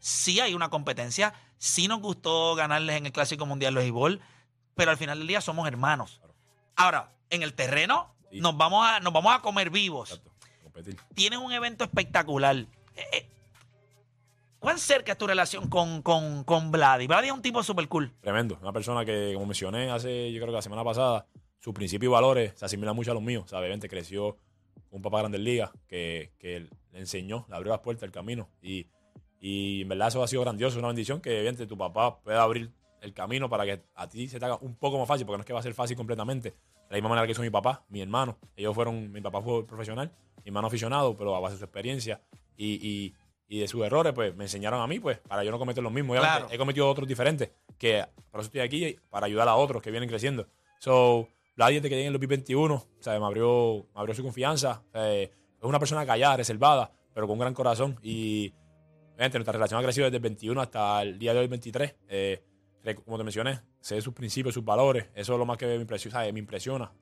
sí 0.06 0.38
hay 0.38 0.54
una 0.54 0.70
competencia. 0.70 1.34
Sí 1.58 1.88
nos 1.88 2.00
gustó 2.00 2.54
ganarles 2.54 2.96
en 2.96 3.06
el 3.06 3.12
Clásico 3.12 3.44
Mundial 3.44 3.74
de 3.74 3.80
Béisbol, 3.80 4.20
pero 4.76 4.92
al 4.92 4.96
final 4.96 5.18
del 5.18 5.26
día 5.26 5.40
somos 5.40 5.66
hermanos. 5.66 6.20
Ahora, 6.76 7.12
en 7.30 7.42
el 7.42 7.54
terreno 7.54 8.14
Sí. 8.30 8.40
nos, 8.40 8.56
vamos 8.56 8.86
a, 8.86 9.00
nos 9.00 9.12
vamos 9.12 9.34
a 9.34 9.40
comer 9.40 9.70
vivos. 9.70 10.10
Exacto, 10.10 10.32
competir. 10.62 10.96
Tienes 11.14 11.38
un 11.38 11.52
evento 11.52 11.84
espectacular. 11.84 12.56
Eh, 12.56 12.66
eh, 13.12 13.28
¿Cuán 14.58 14.78
cerca 14.78 15.12
es 15.12 15.18
tu 15.18 15.26
relación 15.26 15.68
con, 15.68 16.02
con, 16.02 16.44
con 16.44 16.70
Vladi? 16.72 17.06
Vladi 17.06 17.28
es 17.28 17.32
un 17.32 17.42
tipo 17.42 17.62
súper 17.62 17.88
cool. 17.88 18.12
Tremendo. 18.20 18.58
Una 18.60 18.72
persona 18.72 19.04
que, 19.04 19.32
como 19.34 19.46
mencioné 19.46 19.90
hace, 19.90 20.32
yo 20.32 20.38
creo 20.38 20.48
que 20.48 20.56
la 20.56 20.62
semana 20.62 20.82
pasada, 20.84 21.26
sus 21.60 21.72
principios 21.74 22.10
y 22.10 22.12
valores 22.12 22.52
se 22.56 22.64
asimilan 22.64 22.94
mucho 22.94 23.10
a 23.12 23.14
los 23.14 23.22
míos. 23.22 23.44
O 23.44 23.48
sea, 23.48 23.58
obviamente 23.60 23.88
creció 23.88 24.38
un 24.90 25.02
papá 25.02 25.18
grande 25.20 25.38
en 25.38 25.44
liga 25.44 25.72
que, 25.88 26.32
que 26.38 26.68
le 26.92 26.98
enseñó, 26.98 27.46
le 27.48 27.56
abrió 27.56 27.70
las 27.72 27.80
puertas, 27.80 28.02
el 28.04 28.12
camino. 28.12 28.48
Y, 28.62 28.88
y 29.40 29.82
en 29.82 29.88
verdad 29.88 30.08
eso 30.08 30.22
ha 30.22 30.28
sido 30.28 30.42
grandioso, 30.42 30.78
una 30.78 30.88
bendición 30.88 31.20
que 31.20 31.30
obviamente 31.30 31.66
tu 31.66 31.76
papá 31.76 32.20
pueda 32.20 32.42
abrir 32.42 32.70
el 33.00 33.12
camino 33.12 33.48
para 33.48 33.64
que 33.64 33.82
a 33.94 34.08
ti 34.08 34.28
se 34.28 34.38
te 34.38 34.44
haga 34.44 34.58
un 34.60 34.74
poco 34.76 34.98
más 34.98 35.06
fácil, 35.06 35.26
porque 35.26 35.36
no 35.38 35.40
es 35.42 35.46
que 35.46 35.52
va 35.52 35.60
a 35.60 35.62
ser 35.62 35.74
fácil 35.74 35.96
completamente. 35.96 36.50
De 36.50 36.56
la 36.90 36.96
misma 36.96 37.10
manera 37.10 37.26
que 37.26 37.32
hizo 37.32 37.42
mi 37.42 37.50
papá, 37.50 37.84
mi 37.88 38.00
hermano. 38.00 38.38
Ellos 38.56 38.74
fueron, 38.74 39.10
mi 39.12 39.20
papá 39.20 39.40
fue 39.42 39.66
profesional, 39.66 40.12
mi 40.38 40.48
hermano 40.48 40.68
aficionado, 40.68 41.16
pero 41.16 41.34
a 41.36 41.40
base 41.40 41.54
de 41.54 41.58
su 41.58 41.64
experiencia 41.64 42.20
y, 42.56 42.74
y- 42.74 43.14
y 43.48 43.60
de 43.60 43.68
sus 43.68 43.84
errores, 43.84 44.12
pues 44.12 44.34
me 44.34 44.44
enseñaron 44.44 44.80
a 44.80 44.88
mí, 44.88 44.98
pues, 44.98 45.18
para 45.18 45.44
yo 45.44 45.52
no 45.52 45.58
cometer 45.58 45.80
los 45.80 45.92
mismos. 45.92 46.18
Claro. 46.18 46.48
he 46.50 46.58
cometido 46.58 46.88
otros 46.90 47.06
diferentes, 47.06 47.50
que 47.78 48.04
por 48.32 48.40
eso 48.40 48.46
estoy 48.48 48.60
aquí, 48.60 48.96
para 49.08 49.26
ayudar 49.26 49.46
a 49.48 49.54
otros 49.54 49.80
que 49.80 49.92
vienen 49.92 50.08
creciendo. 50.08 50.48
So, 50.80 51.28
la 51.54 51.68
desde 51.68 51.82
que 51.88 51.94
llegué 51.94 52.06
en 52.08 52.12
2021, 52.12 52.74
o 52.74 52.86
sea, 52.98 53.18
me 53.20 53.24
abrió, 53.24 53.86
me 53.94 54.00
abrió 54.00 54.14
su 54.16 54.24
confianza. 54.24 54.82
Sea, 54.92 55.12
es 55.22 55.30
una 55.62 55.78
persona 55.78 56.04
callada, 56.04 56.36
reservada, 56.38 56.90
pero 57.14 57.28
con 57.28 57.34
un 57.34 57.40
gran 57.40 57.54
corazón. 57.54 57.96
Y 58.02 58.52
nuestra 59.16 59.52
relación 59.52 59.80
ha 59.80 59.82
crecido 59.82 60.06
desde 60.06 60.16
el 60.16 60.22
21 60.22 60.60
hasta 60.60 61.02
el 61.02 61.18
día 61.18 61.32
de 61.34 61.40
hoy, 61.40 61.46
23. 61.48 61.94
Eh, 62.08 62.42
como 63.04 63.18
te 63.18 63.24
mencioné, 63.24 63.60
sé 63.80 64.00
sus 64.00 64.14
principios, 64.14 64.54
sus 64.54 64.64
valores. 64.64 65.06
Eso 65.14 65.32
es 65.32 65.38
lo 65.38 65.44
más 65.46 65.56
que 65.58 65.66
me 65.66 65.74
impresiona. 65.76 66.12
¿sabes? 66.18 66.32
Me 66.32 66.38
impresiona. 66.38 66.92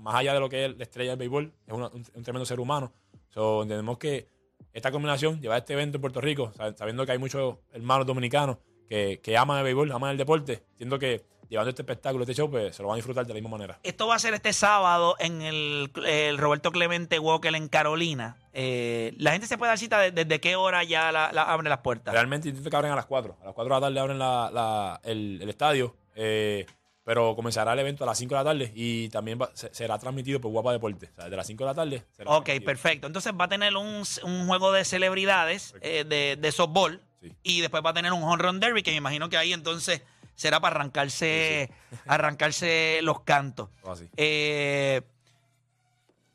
Más 0.00 0.14
allá 0.14 0.34
de 0.34 0.40
lo 0.40 0.48
que 0.48 0.64
es 0.64 0.76
la 0.76 0.82
estrella 0.82 1.10
del 1.10 1.18
béisbol, 1.18 1.52
es 1.66 1.72
un, 1.72 1.82
un 1.82 2.22
tremendo 2.22 2.44
ser 2.46 2.58
humano. 2.58 2.92
So, 3.28 3.62
entendemos 3.62 3.98
que 3.98 4.26
esta 4.72 4.90
combinación, 4.90 5.40
llevar 5.40 5.58
este 5.58 5.74
evento 5.74 5.98
en 5.98 6.00
Puerto 6.00 6.20
Rico, 6.20 6.52
sab- 6.56 6.74
sabiendo 6.76 7.04
que 7.06 7.12
hay 7.12 7.18
muchos 7.18 7.56
hermanos 7.72 8.06
dominicanos 8.06 8.56
que, 8.88 9.20
que 9.22 9.36
aman 9.36 9.58
el 9.58 9.64
béisbol, 9.64 9.92
aman 9.92 10.12
el 10.12 10.16
deporte, 10.16 10.64
siento 10.76 10.98
que 10.98 11.22
llevando 11.48 11.70
este 11.70 11.82
espectáculo, 11.82 12.24
este 12.24 12.34
show, 12.34 12.50
pues 12.50 12.76
se 12.76 12.82
lo 12.82 12.88
van 12.88 12.94
a 12.94 12.96
disfrutar 12.96 13.24
de 13.26 13.32
la 13.32 13.40
misma 13.40 13.50
manera. 13.56 13.78
Esto 13.82 14.06
va 14.06 14.14
a 14.16 14.18
ser 14.18 14.34
este 14.34 14.52
sábado 14.52 15.16
en 15.18 15.42
el, 15.42 15.90
el 16.06 16.38
Roberto 16.38 16.70
Clemente 16.72 17.18
Walker 17.18 17.54
en 17.54 17.68
Carolina. 17.68 18.36
Eh, 18.52 19.14
la 19.18 19.32
gente 19.32 19.46
se 19.46 19.56
puede 19.58 19.70
dar 19.70 19.78
cita 19.78 19.98
de- 20.00 20.10
desde 20.10 20.40
qué 20.40 20.56
hora 20.56 20.84
ya 20.84 21.10
la, 21.12 21.32
la- 21.32 21.42
abren 21.44 21.70
las 21.70 21.78
puertas. 21.80 22.12
Realmente 22.12 22.48
intento 22.48 22.68
que 22.70 22.76
abren 22.76 22.92
a 22.92 22.96
las 22.96 23.06
4. 23.06 23.36
A 23.42 23.44
las 23.46 23.54
4 23.54 23.74
de 23.74 23.80
la 23.80 23.86
tarde 23.86 24.00
abren 24.00 24.18
la- 24.18 24.50
la- 24.52 25.00
el, 25.04 25.38
el 25.42 25.48
estadio. 25.48 25.96
eh, 26.14 26.66
pero 27.04 27.34
comenzará 27.34 27.72
el 27.72 27.78
evento 27.78 28.04
a 28.04 28.06
las 28.06 28.18
5 28.18 28.34
de 28.34 28.40
la 28.40 28.44
tarde 28.50 28.70
y 28.74 29.08
también 29.08 29.38
va- 29.40 29.50
se- 29.54 29.72
será 29.72 29.98
transmitido 29.98 30.42
por 30.42 30.50
Guapa 30.52 30.72
Deporte. 30.72 31.06
O 31.10 31.14
sea, 31.14 31.24
desde 31.24 31.36
las 31.38 31.46
5 31.46 31.64
de 31.64 31.70
la 31.70 31.74
tarde 31.74 32.04
será 32.14 32.30
Ok, 32.32 32.44
transmitido. 32.44 32.66
perfecto. 32.66 33.06
Entonces 33.06 33.32
va 33.40 33.44
a 33.46 33.48
tener 33.48 33.74
un, 33.76 34.02
un 34.24 34.46
juego 34.46 34.72
de 34.72 34.84
celebridades 34.84 35.74
eh, 35.80 36.04
de, 36.06 36.36
de 36.38 36.52
softball 36.52 37.00
Sí. 37.22 37.32
y 37.42 37.60
después 37.62 37.82
va 37.82 37.90
a 37.90 37.94
tener 37.94 38.12
un 38.12 38.22
home 38.22 38.36
run 38.42 38.60
derby 38.60 38.82
que 38.82 38.90
me 38.90 38.98
imagino 38.98 39.28
que 39.30 39.38
ahí 39.38 39.52
entonces 39.54 40.02
será 40.38 40.60
para 40.60 40.76
arrancarse, 40.76 41.70
arrancarse 42.06 43.00
los 43.02 43.20
cantos. 43.22 43.68
Así. 43.84 44.08
Eh, 44.16 45.02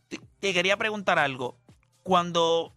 te, 0.10 0.20
te 0.40 0.54
quería 0.54 0.78
preguntar 0.78 1.18
algo. 1.18 1.58
Cuando, 2.04 2.74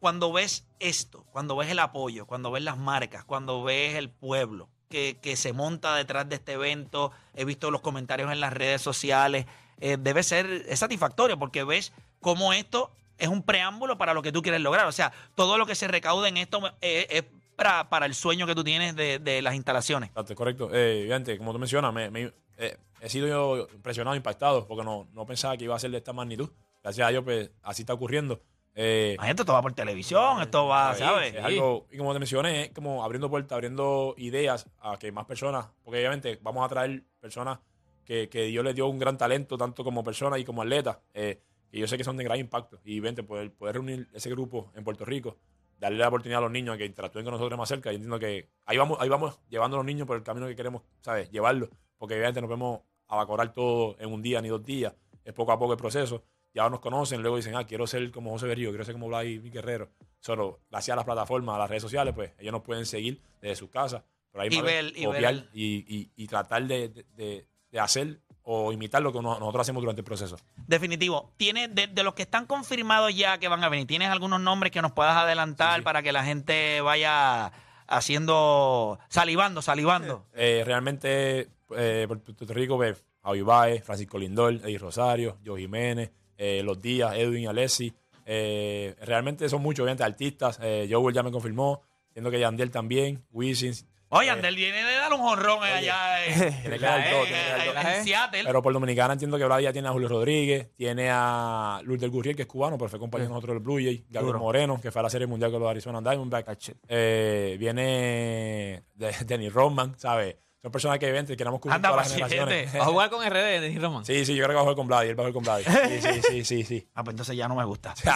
cuando 0.00 0.32
ves 0.32 0.66
esto, 0.80 1.24
cuando 1.30 1.54
ves 1.54 1.70
el 1.70 1.78
apoyo, 1.78 2.26
cuando 2.26 2.50
ves 2.50 2.64
las 2.64 2.76
marcas, 2.76 3.24
cuando 3.24 3.62
ves 3.62 3.94
el 3.94 4.10
pueblo 4.10 4.68
que, 4.88 5.16
que 5.22 5.36
se 5.36 5.52
monta 5.52 5.94
detrás 5.94 6.28
de 6.28 6.34
este 6.34 6.54
evento, 6.54 7.12
he 7.34 7.44
visto 7.44 7.70
los 7.70 7.80
comentarios 7.80 8.32
en 8.32 8.40
las 8.40 8.52
redes 8.52 8.82
sociales, 8.82 9.46
eh, 9.80 9.96
debe 9.98 10.24
ser 10.24 10.64
es 10.68 10.80
satisfactorio 10.80 11.38
porque 11.38 11.62
ves 11.62 11.92
cómo 12.20 12.52
esto 12.52 12.90
es 13.16 13.28
un 13.28 13.44
preámbulo 13.44 13.96
para 13.96 14.12
lo 14.12 14.22
que 14.22 14.32
tú 14.32 14.42
quieres 14.42 14.60
lograr. 14.60 14.86
O 14.86 14.92
sea, 14.92 15.12
todo 15.36 15.56
lo 15.56 15.66
que 15.66 15.76
se 15.76 15.86
recaude 15.86 16.28
en 16.28 16.36
esto 16.36 16.60
eh, 16.80 17.06
es 17.10 17.24
para, 17.62 17.88
para 17.88 18.06
el 18.06 18.14
sueño 18.14 18.46
que 18.46 18.54
tú 18.54 18.64
tienes 18.64 18.94
de, 18.96 19.18
de 19.18 19.42
las 19.42 19.54
instalaciones. 19.54 20.10
Exacto, 20.10 20.34
correcto. 20.34 20.70
Eh, 20.72 21.08
como 21.38 21.52
tú 21.52 21.58
mencionas, 21.58 21.92
me, 21.92 22.10
me- 22.10 22.32
eh, 22.58 22.76
he 23.00 23.08
sido 23.08 23.26
yo 23.28 23.68
impresionado, 23.74 24.14
impactado, 24.16 24.66
porque 24.66 24.84
no, 24.84 25.08
no 25.12 25.26
pensaba 25.26 25.56
que 25.56 25.64
iba 25.64 25.74
a 25.74 25.78
ser 25.78 25.90
de 25.90 25.98
esta 25.98 26.12
magnitud. 26.12 26.50
Gracias 26.82 27.06
a 27.06 27.10
Dios, 27.10 27.24
pues 27.24 27.50
así 27.62 27.82
está 27.82 27.94
ocurriendo. 27.94 28.40
Eh, 28.74 29.12
Imagínate, 29.16 29.42
esto 29.42 29.52
va 29.52 29.60
por 29.62 29.74
televisión, 29.74 30.40
esto 30.40 30.66
va, 30.66 30.94
Sí, 30.94 31.00
¿sabes? 31.00 31.34
Es 31.34 31.44
algo, 31.44 31.86
y 31.90 31.98
como 31.98 32.12
te 32.14 32.18
mencioné, 32.18 32.62
es 32.64 32.70
como 32.70 33.04
abriendo 33.04 33.28
puertas, 33.28 33.52
abriendo 33.52 34.14
ideas 34.16 34.66
a 34.80 34.96
que 34.98 35.12
más 35.12 35.26
personas, 35.26 35.66
porque 35.84 35.98
obviamente 35.98 36.38
vamos 36.42 36.64
a 36.64 36.68
traer 36.68 37.02
personas 37.20 37.58
que, 38.04 38.28
que 38.30 38.44
Dios 38.44 38.64
les 38.64 38.74
dio 38.74 38.86
un 38.86 38.98
gran 38.98 39.18
talento, 39.18 39.58
tanto 39.58 39.84
como 39.84 40.02
personas 40.02 40.38
y 40.40 40.44
como 40.44 40.62
atletas, 40.62 40.98
eh, 41.12 41.40
que 41.70 41.78
yo 41.78 41.86
sé 41.86 41.98
que 41.98 42.04
son 42.04 42.16
de 42.16 42.24
gran 42.24 42.38
impacto. 42.38 42.80
Y 42.84 43.00
vente, 43.00 43.22
poder, 43.22 43.52
poder 43.52 43.74
reunir 43.74 44.08
ese 44.14 44.30
grupo 44.30 44.72
en 44.74 44.84
Puerto 44.84 45.04
Rico, 45.04 45.36
darle 45.82 45.98
la 45.98 46.08
oportunidad 46.08 46.38
a 46.38 46.42
los 46.42 46.50
niños 46.50 46.74
a 46.74 46.78
que 46.78 46.86
interactúen 46.86 47.24
con 47.24 47.32
nosotros 47.34 47.58
más 47.58 47.68
cerca. 47.68 47.90
Yo 47.90 47.96
entiendo 47.96 48.18
que 48.18 48.48
ahí 48.66 48.76
vamos, 48.78 48.98
ahí 49.00 49.08
vamos 49.08 49.40
llevando 49.48 49.76
a 49.76 49.80
los 49.80 49.86
niños 49.86 50.06
por 50.06 50.16
el 50.16 50.22
camino 50.22 50.46
que 50.46 50.54
queremos, 50.56 50.82
¿sabes? 51.00 51.30
Llevarlos, 51.30 51.68
porque 51.98 52.14
obviamente 52.14 52.40
no 52.40 52.46
podemos 52.46 52.80
abacorar 53.08 53.52
todo 53.52 53.96
en 53.98 54.12
un 54.12 54.22
día 54.22 54.40
ni 54.40 54.48
dos 54.48 54.64
días, 54.64 54.94
es 55.24 55.32
poco 55.34 55.52
a 55.52 55.58
poco 55.58 55.72
el 55.72 55.78
proceso 55.78 56.22
ya 56.54 56.68
nos 56.68 56.80
conocen, 56.80 57.22
luego 57.22 57.36
dicen, 57.38 57.54
ah, 57.56 57.64
quiero 57.66 57.86
ser 57.86 58.10
como 58.10 58.30
José 58.30 58.46
Berrío, 58.46 58.68
quiero 58.70 58.84
ser 58.84 58.92
como 58.92 59.08
Vlad 59.08 59.24
Guerrero. 59.24 59.88
Solo 60.20 60.60
gracias 60.70 60.92
a 60.92 60.96
las 60.96 61.04
plataformas, 61.06 61.54
a 61.54 61.58
las 61.60 61.70
redes 61.70 61.82
sociales, 61.82 62.12
pues 62.14 62.32
ellos 62.38 62.52
nos 62.52 62.60
pueden 62.62 62.84
seguir 62.84 63.22
desde 63.40 63.56
sus 63.56 63.70
casas. 63.70 64.02
Por 64.30 64.42
ahí 64.42 64.48
Y 64.52 64.60
ver- 64.60 64.92
y 64.94 65.04
copiar 65.06 65.34
ver- 65.34 65.48
y, 65.54 65.76
y- 65.88 66.10
y 66.14 66.26
tratar 66.26 66.64
de- 66.66 66.88
de- 66.90 67.46
de 67.70 67.80
hacer 67.80 68.20
o 68.44 68.72
imitar 68.72 69.00
lo 69.02 69.12
que 69.12 69.20
nosotros 69.20 69.60
hacemos 69.60 69.82
durante 69.82 70.00
el 70.00 70.04
proceso. 70.04 70.36
Definitivo. 70.66 71.32
¿Tiene, 71.36 71.68
de, 71.68 71.86
de 71.86 72.02
los 72.02 72.14
que 72.14 72.22
están 72.22 72.46
confirmados 72.46 73.14
ya 73.14 73.38
que 73.38 73.48
van 73.48 73.62
a 73.62 73.68
venir, 73.68 73.86
¿tienes 73.86 74.08
algunos 74.08 74.40
nombres 74.40 74.72
que 74.72 74.82
nos 74.82 74.92
puedas 74.92 75.16
adelantar 75.16 75.74
Sí, 75.74 75.80
sí. 75.80 75.84
para 75.84 76.02
que 76.02 76.12
la 76.12 76.24
gente 76.24 76.80
vaya 76.80 77.52
haciendo, 77.86 78.98
salivando, 79.08 79.62
salivando? 79.62 80.26
Eh, 80.34 80.62
realmente, 80.66 81.48
eh, 81.76 82.04
por 82.08 82.20
Puerto 82.20 82.52
Rico, 82.54 82.76
ve 82.78 82.96
Javi 83.22 83.42
Baez, 83.42 83.84
Francisco 83.84 84.18
Lindor, 84.18 84.54
Eddie 84.54 84.78
Rosario, 84.78 85.38
Joe 85.44 85.60
Jiménez, 85.60 86.10
eh, 86.36 86.62
Los 86.64 86.80
Díaz, 86.82 87.14
Edwin 87.16 87.48
Alessi. 87.48 87.92
Realmente 88.26 89.48
son 89.48 89.62
muchos, 89.62 89.82
obviamente, 89.84 90.04
artistas. 90.04 90.58
Joel 90.58 91.14
ya 91.14 91.22
me 91.22 91.30
confirmó, 91.30 91.82
siendo 92.12 92.30
que 92.30 92.40
Yandiel 92.40 92.70
también, 92.70 93.22
Wisin. 93.30 93.72
Oye, 94.14 94.28
Eh, 94.28 94.30
Andel 94.32 94.54
viene 94.56 94.84
de 94.84 94.94
dar 94.94 95.10
un 95.12 95.20
jonrón 95.20 95.62
allá 95.62 96.24
en, 96.26 96.34
Tiene 96.62 96.78
que 96.78 96.84
dar 96.84 97.10
todo, 97.10 97.20
en- 97.20 97.26
tiene 97.28 97.42
que 97.44 97.48
dar 97.50 97.60
en- 97.66 97.72
todo. 97.82 97.92
en 97.98 98.04
Seattle. 98.04 98.42
Pero 98.44 98.62
por 98.62 98.72
Dominicana 98.74 99.14
entiendo 99.14 99.38
que 99.38 99.44
Vlad 99.46 99.60
ya 99.60 99.72
tiene 99.72 99.88
a 99.88 99.92
Julio 99.92 100.08
Rodríguez, 100.08 100.70
tiene 100.76 101.08
a 101.10 101.80
Lourdes 101.84 102.10
Gurriel, 102.10 102.36
que 102.36 102.42
es 102.42 102.48
cubano, 102.48 102.76
pero 102.76 102.90
fue 102.90 102.98
compañero 102.98 103.28
de 103.28 103.34
nosotros 103.34 103.54
del 103.54 103.62
Blue 103.62 103.76
Jay, 103.76 104.04
Gabriel 104.10 104.26
Duro. 104.34 104.38
Moreno, 104.40 104.78
que 104.82 104.90
fue 104.90 105.00
a 105.00 105.02
la 105.04 105.08
Serie 105.10 105.26
Mundial 105.26 105.50
con 105.50 105.60
los 105.60 105.70
Arizona 105.70 106.00
Diamondbacks. 106.02 106.72
Eh, 106.88 107.56
viene 107.58 108.82
de, 108.94 109.12
Denny 109.24 109.48
Rodman, 109.48 109.98
¿sabes? 109.98 110.36
Son 110.62 110.70
personas 110.70 111.00
que 111.00 111.10
ven, 111.10 111.26
queremos 111.26 111.58
cubrir 111.58 111.74
Anda, 111.74 111.88
todas 111.88 112.06
las 112.06 112.14
generaciones. 112.14 112.72
Va 112.72 112.82
a 112.84 112.86
jugar 112.86 113.10
con 113.10 113.28
RD, 113.28 113.60
Denis 113.60 113.82
Roman. 113.82 114.04
Sí, 114.04 114.24
sí, 114.24 114.36
yo 114.36 114.44
creo 114.44 114.50
que 114.50 114.54
va 114.54 114.60
a 114.60 114.62
jugar 114.62 114.76
con 114.76 114.86
Vlad, 114.86 115.06
él 115.06 115.18
va 115.18 115.24
a 115.24 115.32
jugar 115.32 115.32
con 115.32 115.42
Vlad. 115.42 115.60
Sí, 115.88 116.00
sí, 116.00 116.22
sí, 116.22 116.44
sí, 116.44 116.64
sí. 116.64 116.88
Ah, 116.94 117.02
pues 117.02 117.14
entonces 117.14 117.36
ya 117.36 117.48
no 117.48 117.56
me 117.56 117.64
gusta. 117.64 117.94
ya, 118.04 118.14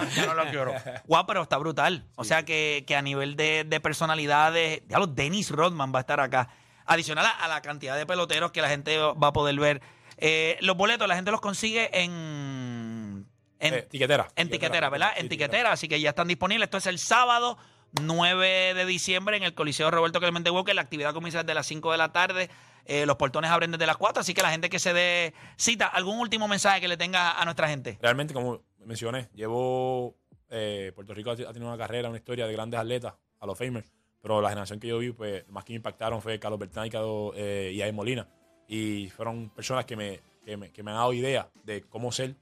no, 0.00 0.08
ya 0.10 0.26
no 0.26 0.34
lo 0.34 0.44
quiero. 0.48 0.72
Guau, 1.06 1.26
pero 1.26 1.42
está 1.42 1.56
brutal. 1.58 2.06
O 2.14 2.22
sea 2.22 2.44
que, 2.44 2.84
que 2.86 2.94
a 2.94 3.02
nivel 3.02 3.34
de, 3.34 3.64
de 3.64 3.80
personalidades, 3.80 4.82
ya 4.86 5.00
los 5.00 5.12
Dennis 5.16 5.50
Rodman 5.50 5.92
va 5.92 5.98
a 5.98 6.02
estar 6.02 6.20
acá. 6.20 6.48
Adicional 6.84 7.26
a, 7.26 7.30
a 7.30 7.48
la 7.48 7.62
cantidad 7.62 7.96
de 7.96 8.06
peloteros 8.06 8.52
que 8.52 8.62
la 8.62 8.68
gente 8.68 8.96
va 8.98 9.26
a 9.26 9.32
poder 9.32 9.58
ver. 9.58 9.82
Eh, 10.18 10.56
los 10.60 10.76
boletos 10.76 11.08
la 11.08 11.16
gente 11.16 11.32
los 11.32 11.40
consigue 11.40 11.90
en... 12.00 13.26
En, 13.58 13.74
Eh, 13.74 13.82
tiquetera. 13.90 14.28
en 14.36 14.50
tiquetera, 14.50 14.88
¿verdad? 14.88 15.12
Sí, 15.16 15.22
en 15.22 15.28
tiquetera, 15.30 15.72
así 15.72 15.88
que 15.88 16.00
ya 16.00 16.10
están 16.10 16.28
disponibles. 16.28 16.66
Esto 16.66 16.76
es 16.76 16.86
el 16.86 17.00
sábado 17.00 17.58
9 18.02 18.74
de 18.74 18.86
diciembre 18.86 19.36
en 19.36 19.42
el 19.42 19.54
Coliseo 19.54 19.90
Roberto 19.90 20.20
Clemente 20.20 20.50
Walker. 20.50 20.74
La 20.74 20.82
actividad 20.82 21.12
comienza 21.14 21.42
desde 21.42 21.54
las 21.54 21.66
5 21.66 21.92
de 21.92 21.98
la 21.98 22.12
tarde. 22.12 22.50
Eh, 22.84 23.04
los 23.06 23.16
portones 23.16 23.50
abren 23.50 23.72
desde 23.72 23.86
las 23.86 23.96
4, 23.96 24.20
así 24.20 24.32
que 24.32 24.42
la 24.42 24.50
gente 24.50 24.70
que 24.70 24.78
se 24.78 24.92
dé 24.92 25.34
cita, 25.56 25.86
¿algún 25.88 26.18
último 26.20 26.46
mensaje 26.46 26.80
que 26.80 26.88
le 26.88 26.96
tenga 26.96 27.40
a 27.40 27.44
nuestra 27.44 27.68
gente? 27.68 27.98
Realmente, 28.00 28.32
como 28.32 28.62
mencioné, 28.84 29.28
llevo. 29.34 30.14
eh, 30.50 30.92
Puerto 30.94 31.12
Rico 31.12 31.32
ha 31.32 31.36
tenido 31.36 31.66
una 31.66 31.76
carrera, 31.76 32.08
una 32.08 32.18
historia 32.18 32.46
de 32.46 32.52
grandes 32.52 32.78
atletas, 32.78 33.14
a 33.40 33.46
los 33.46 33.58
Famers, 33.58 33.92
pero 34.22 34.40
la 34.40 34.48
generación 34.48 34.78
que 34.78 34.88
yo 34.88 34.98
vi, 34.98 35.10
pues, 35.12 35.48
más 35.48 35.64
que 35.64 35.72
me 35.72 35.76
impactaron 35.76 36.22
fue 36.22 36.38
Carlos 36.38 36.58
Bertán 36.60 36.86
y, 36.86 36.90
Carlos, 36.90 37.32
eh, 37.36 37.72
y 37.74 37.82
Aay 37.82 37.92
Molina. 37.92 38.28
Y 38.68 39.10
fueron 39.10 39.50
personas 39.50 39.84
que 39.84 39.96
me, 39.96 40.20
que, 40.44 40.56
me, 40.56 40.70
que 40.70 40.82
me 40.82 40.92
han 40.92 40.96
dado 40.98 41.12
ideas 41.12 41.46
de 41.64 41.82
cómo 41.82 42.12
ser 42.12 42.36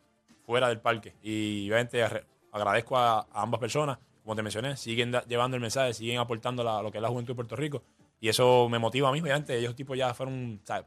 fuera 0.45 0.69
del 0.69 0.81
parque. 0.81 1.15
Y 1.23 1.69
obviamente 1.71 2.05
agradezco 2.53 2.97
a 2.99 3.27
ambas 3.33 3.61
personas. 3.61 3.99
Como 4.25 4.35
te 4.35 4.43
mencioné, 4.43 4.77
siguen 4.77 5.13
da- 5.13 5.25
llevando 5.27 5.55
el 5.57 5.61
mensaje, 5.61 5.95
siguen 5.95 6.19
aportando 6.19 6.65
la- 6.65 6.83
lo 6.83 6.91
que 6.91 6.99
es 6.99 7.03
la 7.03 7.09
juventud 7.11 7.33
de 7.33 7.37
Puerto 7.37 7.55
Rico. 7.55 7.85
Y 8.21 8.29
eso 8.29 8.69
me 8.69 8.79
motiva 8.81 9.09
a 9.09 9.13
mí, 9.13 9.21
obviamente. 9.21 9.57
Ellos 9.57 9.77
tipos 9.77 9.97
ya 9.97 10.13
fueron, 10.15 10.61
¿sabes? 10.65 10.87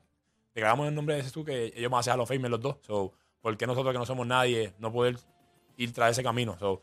Declaramos 0.53 0.87
el 0.87 0.95
nombre 0.95 1.15
de 1.15 1.23
Jesús 1.23 1.45
que 1.45 1.71
ellos 1.75 1.89
van 1.89 1.99
a 1.99 2.03
ser 2.03 2.13
a 2.13 2.17
los 2.17 2.27
Famers 2.27 2.49
los 2.49 2.59
dos. 2.61 2.77
So, 2.81 3.13
¿Por 3.41 3.55
qué 3.55 3.65
nosotros 3.67 3.93
que 3.93 3.99
no 3.99 4.05
somos 4.05 4.25
nadie 4.27 4.73
no 4.79 4.91
poder 4.91 5.15
ir 5.77 5.93
tras 5.93 6.11
ese 6.11 6.23
camino? 6.23 6.57
So, 6.59 6.81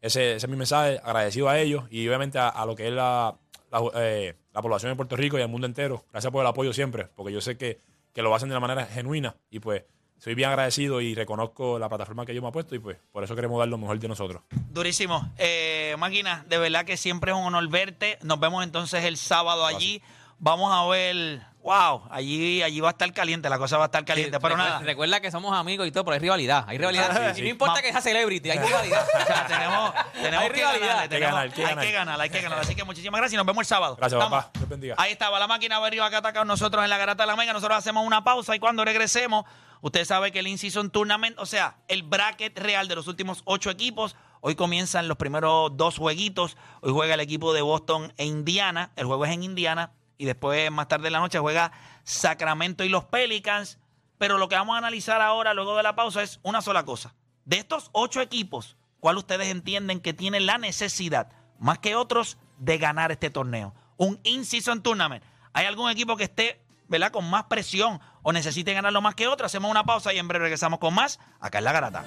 ese, 0.00 0.36
ese 0.36 0.46
es 0.46 0.48
mi 0.50 0.56
mensaje, 0.56 0.98
agradecido 1.04 1.48
a 1.48 1.58
ellos 1.60 1.84
y 1.90 2.08
obviamente 2.08 2.38
a, 2.38 2.48
a 2.48 2.66
lo 2.66 2.74
que 2.74 2.88
es 2.88 2.92
la, 2.92 3.38
la, 3.70 3.82
eh, 3.96 4.34
la 4.52 4.62
población 4.62 4.90
de 4.92 4.96
Puerto 4.96 5.16
Rico 5.16 5.38
y 5.38 5.42
al 5.42 5.48
mundo 5.48 5.66
entero. 5.66 6.04
Gracias 6.10 6.32
por 6.32 6.40
el 6.40 6.46
apoyo 6.46 6.72
siempre, 6.72 7.06
porque 7.14 7.32
yo 7.32 7.40
sé 7.42 7.56
que, 7.58 7.78
que 8.12 8.22
lo 8.22 8.34
hacen 8.34 8.48
de 8.48 8.54
una 8.54 8.60
manera 8.66 8.86
genuina 8.86 9.36
y 9.50 9.60
pues 9.60 9.84
soy 10.18 10.34
bien 10.34 10.48
agradecido 10.48 11.00
y 11.00 11.14
reconozco 11.14 11.78
la 11.78 11.88
plataforma 11.88 12.24
que 12.24 12.32
ellos 12.32 12.42
me 12.42 12.48
han 12.48 12.52
puesto 12.52 12.74
y 12.74 12.78
pues 12.78 12.96
por 13.12 13.24
eso 13.24 13.34
queremos 13.34 13.58
dar 13.58 13.68
lo 13.68 13.78
mejor 13.78 13.98
de 13.98 14.08
nosotros. 14.08 14.42
Durísimo. 14.70 15.30
Eh, 15.36 15.94
Máquina, 15.98 16.44
de 16.48 16.58
verdad 16.58 16.84
que 16.84 16.96
siempre 16.96 17.32
es 17.32 17.36
un 17.36 17.44
honor 17.44 17.68
verte. 17.68 18.18
Nos 18.22 18.40
vemos 18.40 18.64
entonces 18.64 19.04
el 19.04 19.16
sábado 19.16 19.66
allí. 19.66 20.00
Vamos 20.38 20.70
a 20.72 20.86
ver. 20.88 21.42
Wow, 21.64 22.02
allí, 22.10 22.62
allí 22.62 22.78
va 22.80 22.88
a 22.88 22.92
estar 22.92 23.10
caliente, 23.14 23.48
la 23.48 23.56
cosa 23.58 23.78
va 23.78 23.84
a 23.84 23.86
estar 23.86 24.04
caliente. 24.04 24.38
Pero 24.38 24.54
Recuerda- 24.54 24.68
nada, 24.74 24.80
Recuerda 24.84 25.20
que 25.20 25.30
somos 25.30 25.56
amigos 25.56 25.86
y 25.88 25.90
todo, 25.92 26.04
pero 26.04 26.12
hay 26.12 26.20
rivalidad. 26.20 26.62
Hay 26.68 26.76
rivalidad. 26.76 27.34
sí, 27.34 27.40
Y 27.40 27.44
no 27.44 27.48
importa 27.48 27.76
Ma- 27.76 27.80
que 27.82 27.90
sea 27.90 28.02
celebrity, 28.02 28.50
hay 28.50 28.58
rivalidad. 28.58 29.08
o 29.22 29.26
sea, 29.26 29.46
tenemos, 29.46 29.94
tenemos 30.12 30.40
Hay 30.44 30.48
que 30.50 30.54
rivalidad. 30.56 30.86
ganar, 30.88 30.98
Hay 31.04 31.08
que 31.08 31.14
tenemos- 31.14 31.32
ganar, 31.32 31.42
hay 31.46 31.50
que 31.50 31.62
hay 31.62 31.68
ganar. 31.68 31.84
que 31.86 31.92
ganar, 31.92 32.20
hay 32.20 32.28
que 32.30 32.40
ganar. 32.42 32.58
Así 32.58 32.74
que 32.74 32.84
muchísimas 32.84 33.18
gracias 33.18 33.32
y 33.32 33.36
nos 33.38 33.46
vemos 33.46 33.62
el 33.62 33.66
sábado. 33.66 33.96
Gracias, 33.96 34.20
Estamos. 34.22 34.44
papá. 34.44 34.58
Dios 34.58 34.68
bendiga. 34.68 34.94
Ahí 34.98 35.12
estaba 35.12 35.38
la 35.38 35.46
máquina 35.46 35.78
acá 35.78 36.18
está 36.18 36.34
con 36.34 36.46
nosotros 36.46 36.84
en 36.84 36.90
la 36.90 36.98
Garata 36.98 37.22
de 37.22 37.28
la 37.28 37.34
Mega. 37.36 37.54
Nosotros 37.54 37.78
hacemos 37.78 38.06
una 38.06 38.22
pausa 38.24 38.54
y 38.54 38.58
cuando 38.58 38.84
regresemos, 38.84 39.46
usted 39.80 40.04
sabe 40.04 40.32
que 40.32 40.40
el 40.40 40.46
In-Season 40.48 40.90
Tournament, 40.90 41.38
o 41.38 41.46
sea, 41.46 41.76
el 41.88 42.02
bracket 42.02 42.58
real 42.58 42.88
de 42.88 42.94
los 42.94 43.06
últimos 43.08 43.40
ocho 43.46 43.70
equipos, 43.70 44.16
hoy 44.42 44.54
comienzan 44.54 45.08
los 45.08 45.16
primeros 45.16 45.74
dos 45.78 45.96
jueguitos. 45.96 46.58
Hoy 46.82 46.92
juega 46.92 47.14
el 47.14 47.20
equipo 47.20 47.54
de 47.54 47.62
Boston 47.62 48.12
e 48.18 48.26
Indiana. 48.26 48.90
El 48.96 49.06
juego 49.06 49.24
es 49.24 49.32
en 49.32 49.42
Indiana 49.44 49.92
y 50.18 50.24
después 50.24 50.70
más 50.70 50.88
tarde 50.88 51.08
en 51.08 51.12
la 51.12 51.20
noche 51.20 51.38
juega 51.38 51.72
Sacramento 52.04 52.84
y 52.84 52.88
los 52.88 53.04
Pelicans. 53.04 53.78
Pero 54.18 54.38
lo 54.38 54.48
que 54.48 54.54
vamos 54.54 54.74
a 54.74 54.78
analizar 54.78 55.20
ahora, 55.20 55.54
luego 55.54 55.76
de 55.76 55.82
la 55.82 55.96
pausa, 55.96 56.22
es 56.22 56.40
una 56.42 56.62
sola 56.62 56.84
cosa. 56.84 57.14
De 57.44 57.58
estos 57.58 57.90
ocho 57.92 58.20
equipos, 58.20 58.76
¿cuál 59.00 59.18
ustedes 59.18 59.48
entienden 59.48 60.00
que 60.00 60.14
tiene 60.14 60.40
la 60.40 60.56
necesidad, 60.56 61.32
más 61.58 61.78
que 61.78 61.96
otros, 61.96 62.38
de 62.58 62.78
ganar 62.78 63.10
este 63.10 63.30
torneo? 63.30 63.74
Un 63.96 64.20
in-season 64.22 64.82
tournament. 64.82 65.24
¿Hay 65.52 65.66
algún 65.66 65.90
equipo 65.90 66.16
que 66.16 66.24
esté, 66.24 66.64
¿verdad?, 66.88 67.10
con 67.10 67.28
más 67.28 67.44
presión 67.44 68.00
o 68.22 68.32
necesite 68.32 68.72
ganarlo 68.72 69.02
más 69.02 69.14
que 69.14 69.28
otro? 69.28 69.46
Hacemos 69.46 69.70
una 69.70 69.84
pausa 69.84 70.14
y 70.14 70.18
en 70.18 70.28
breve 70.28 70.44
regresamos 70.44 70.78
con 70.78 70.94
más 70.94 71.18
acá 71.40 71.58
en 71.58 71.64
La 71.64 71.72
Garata. 71.72 72.04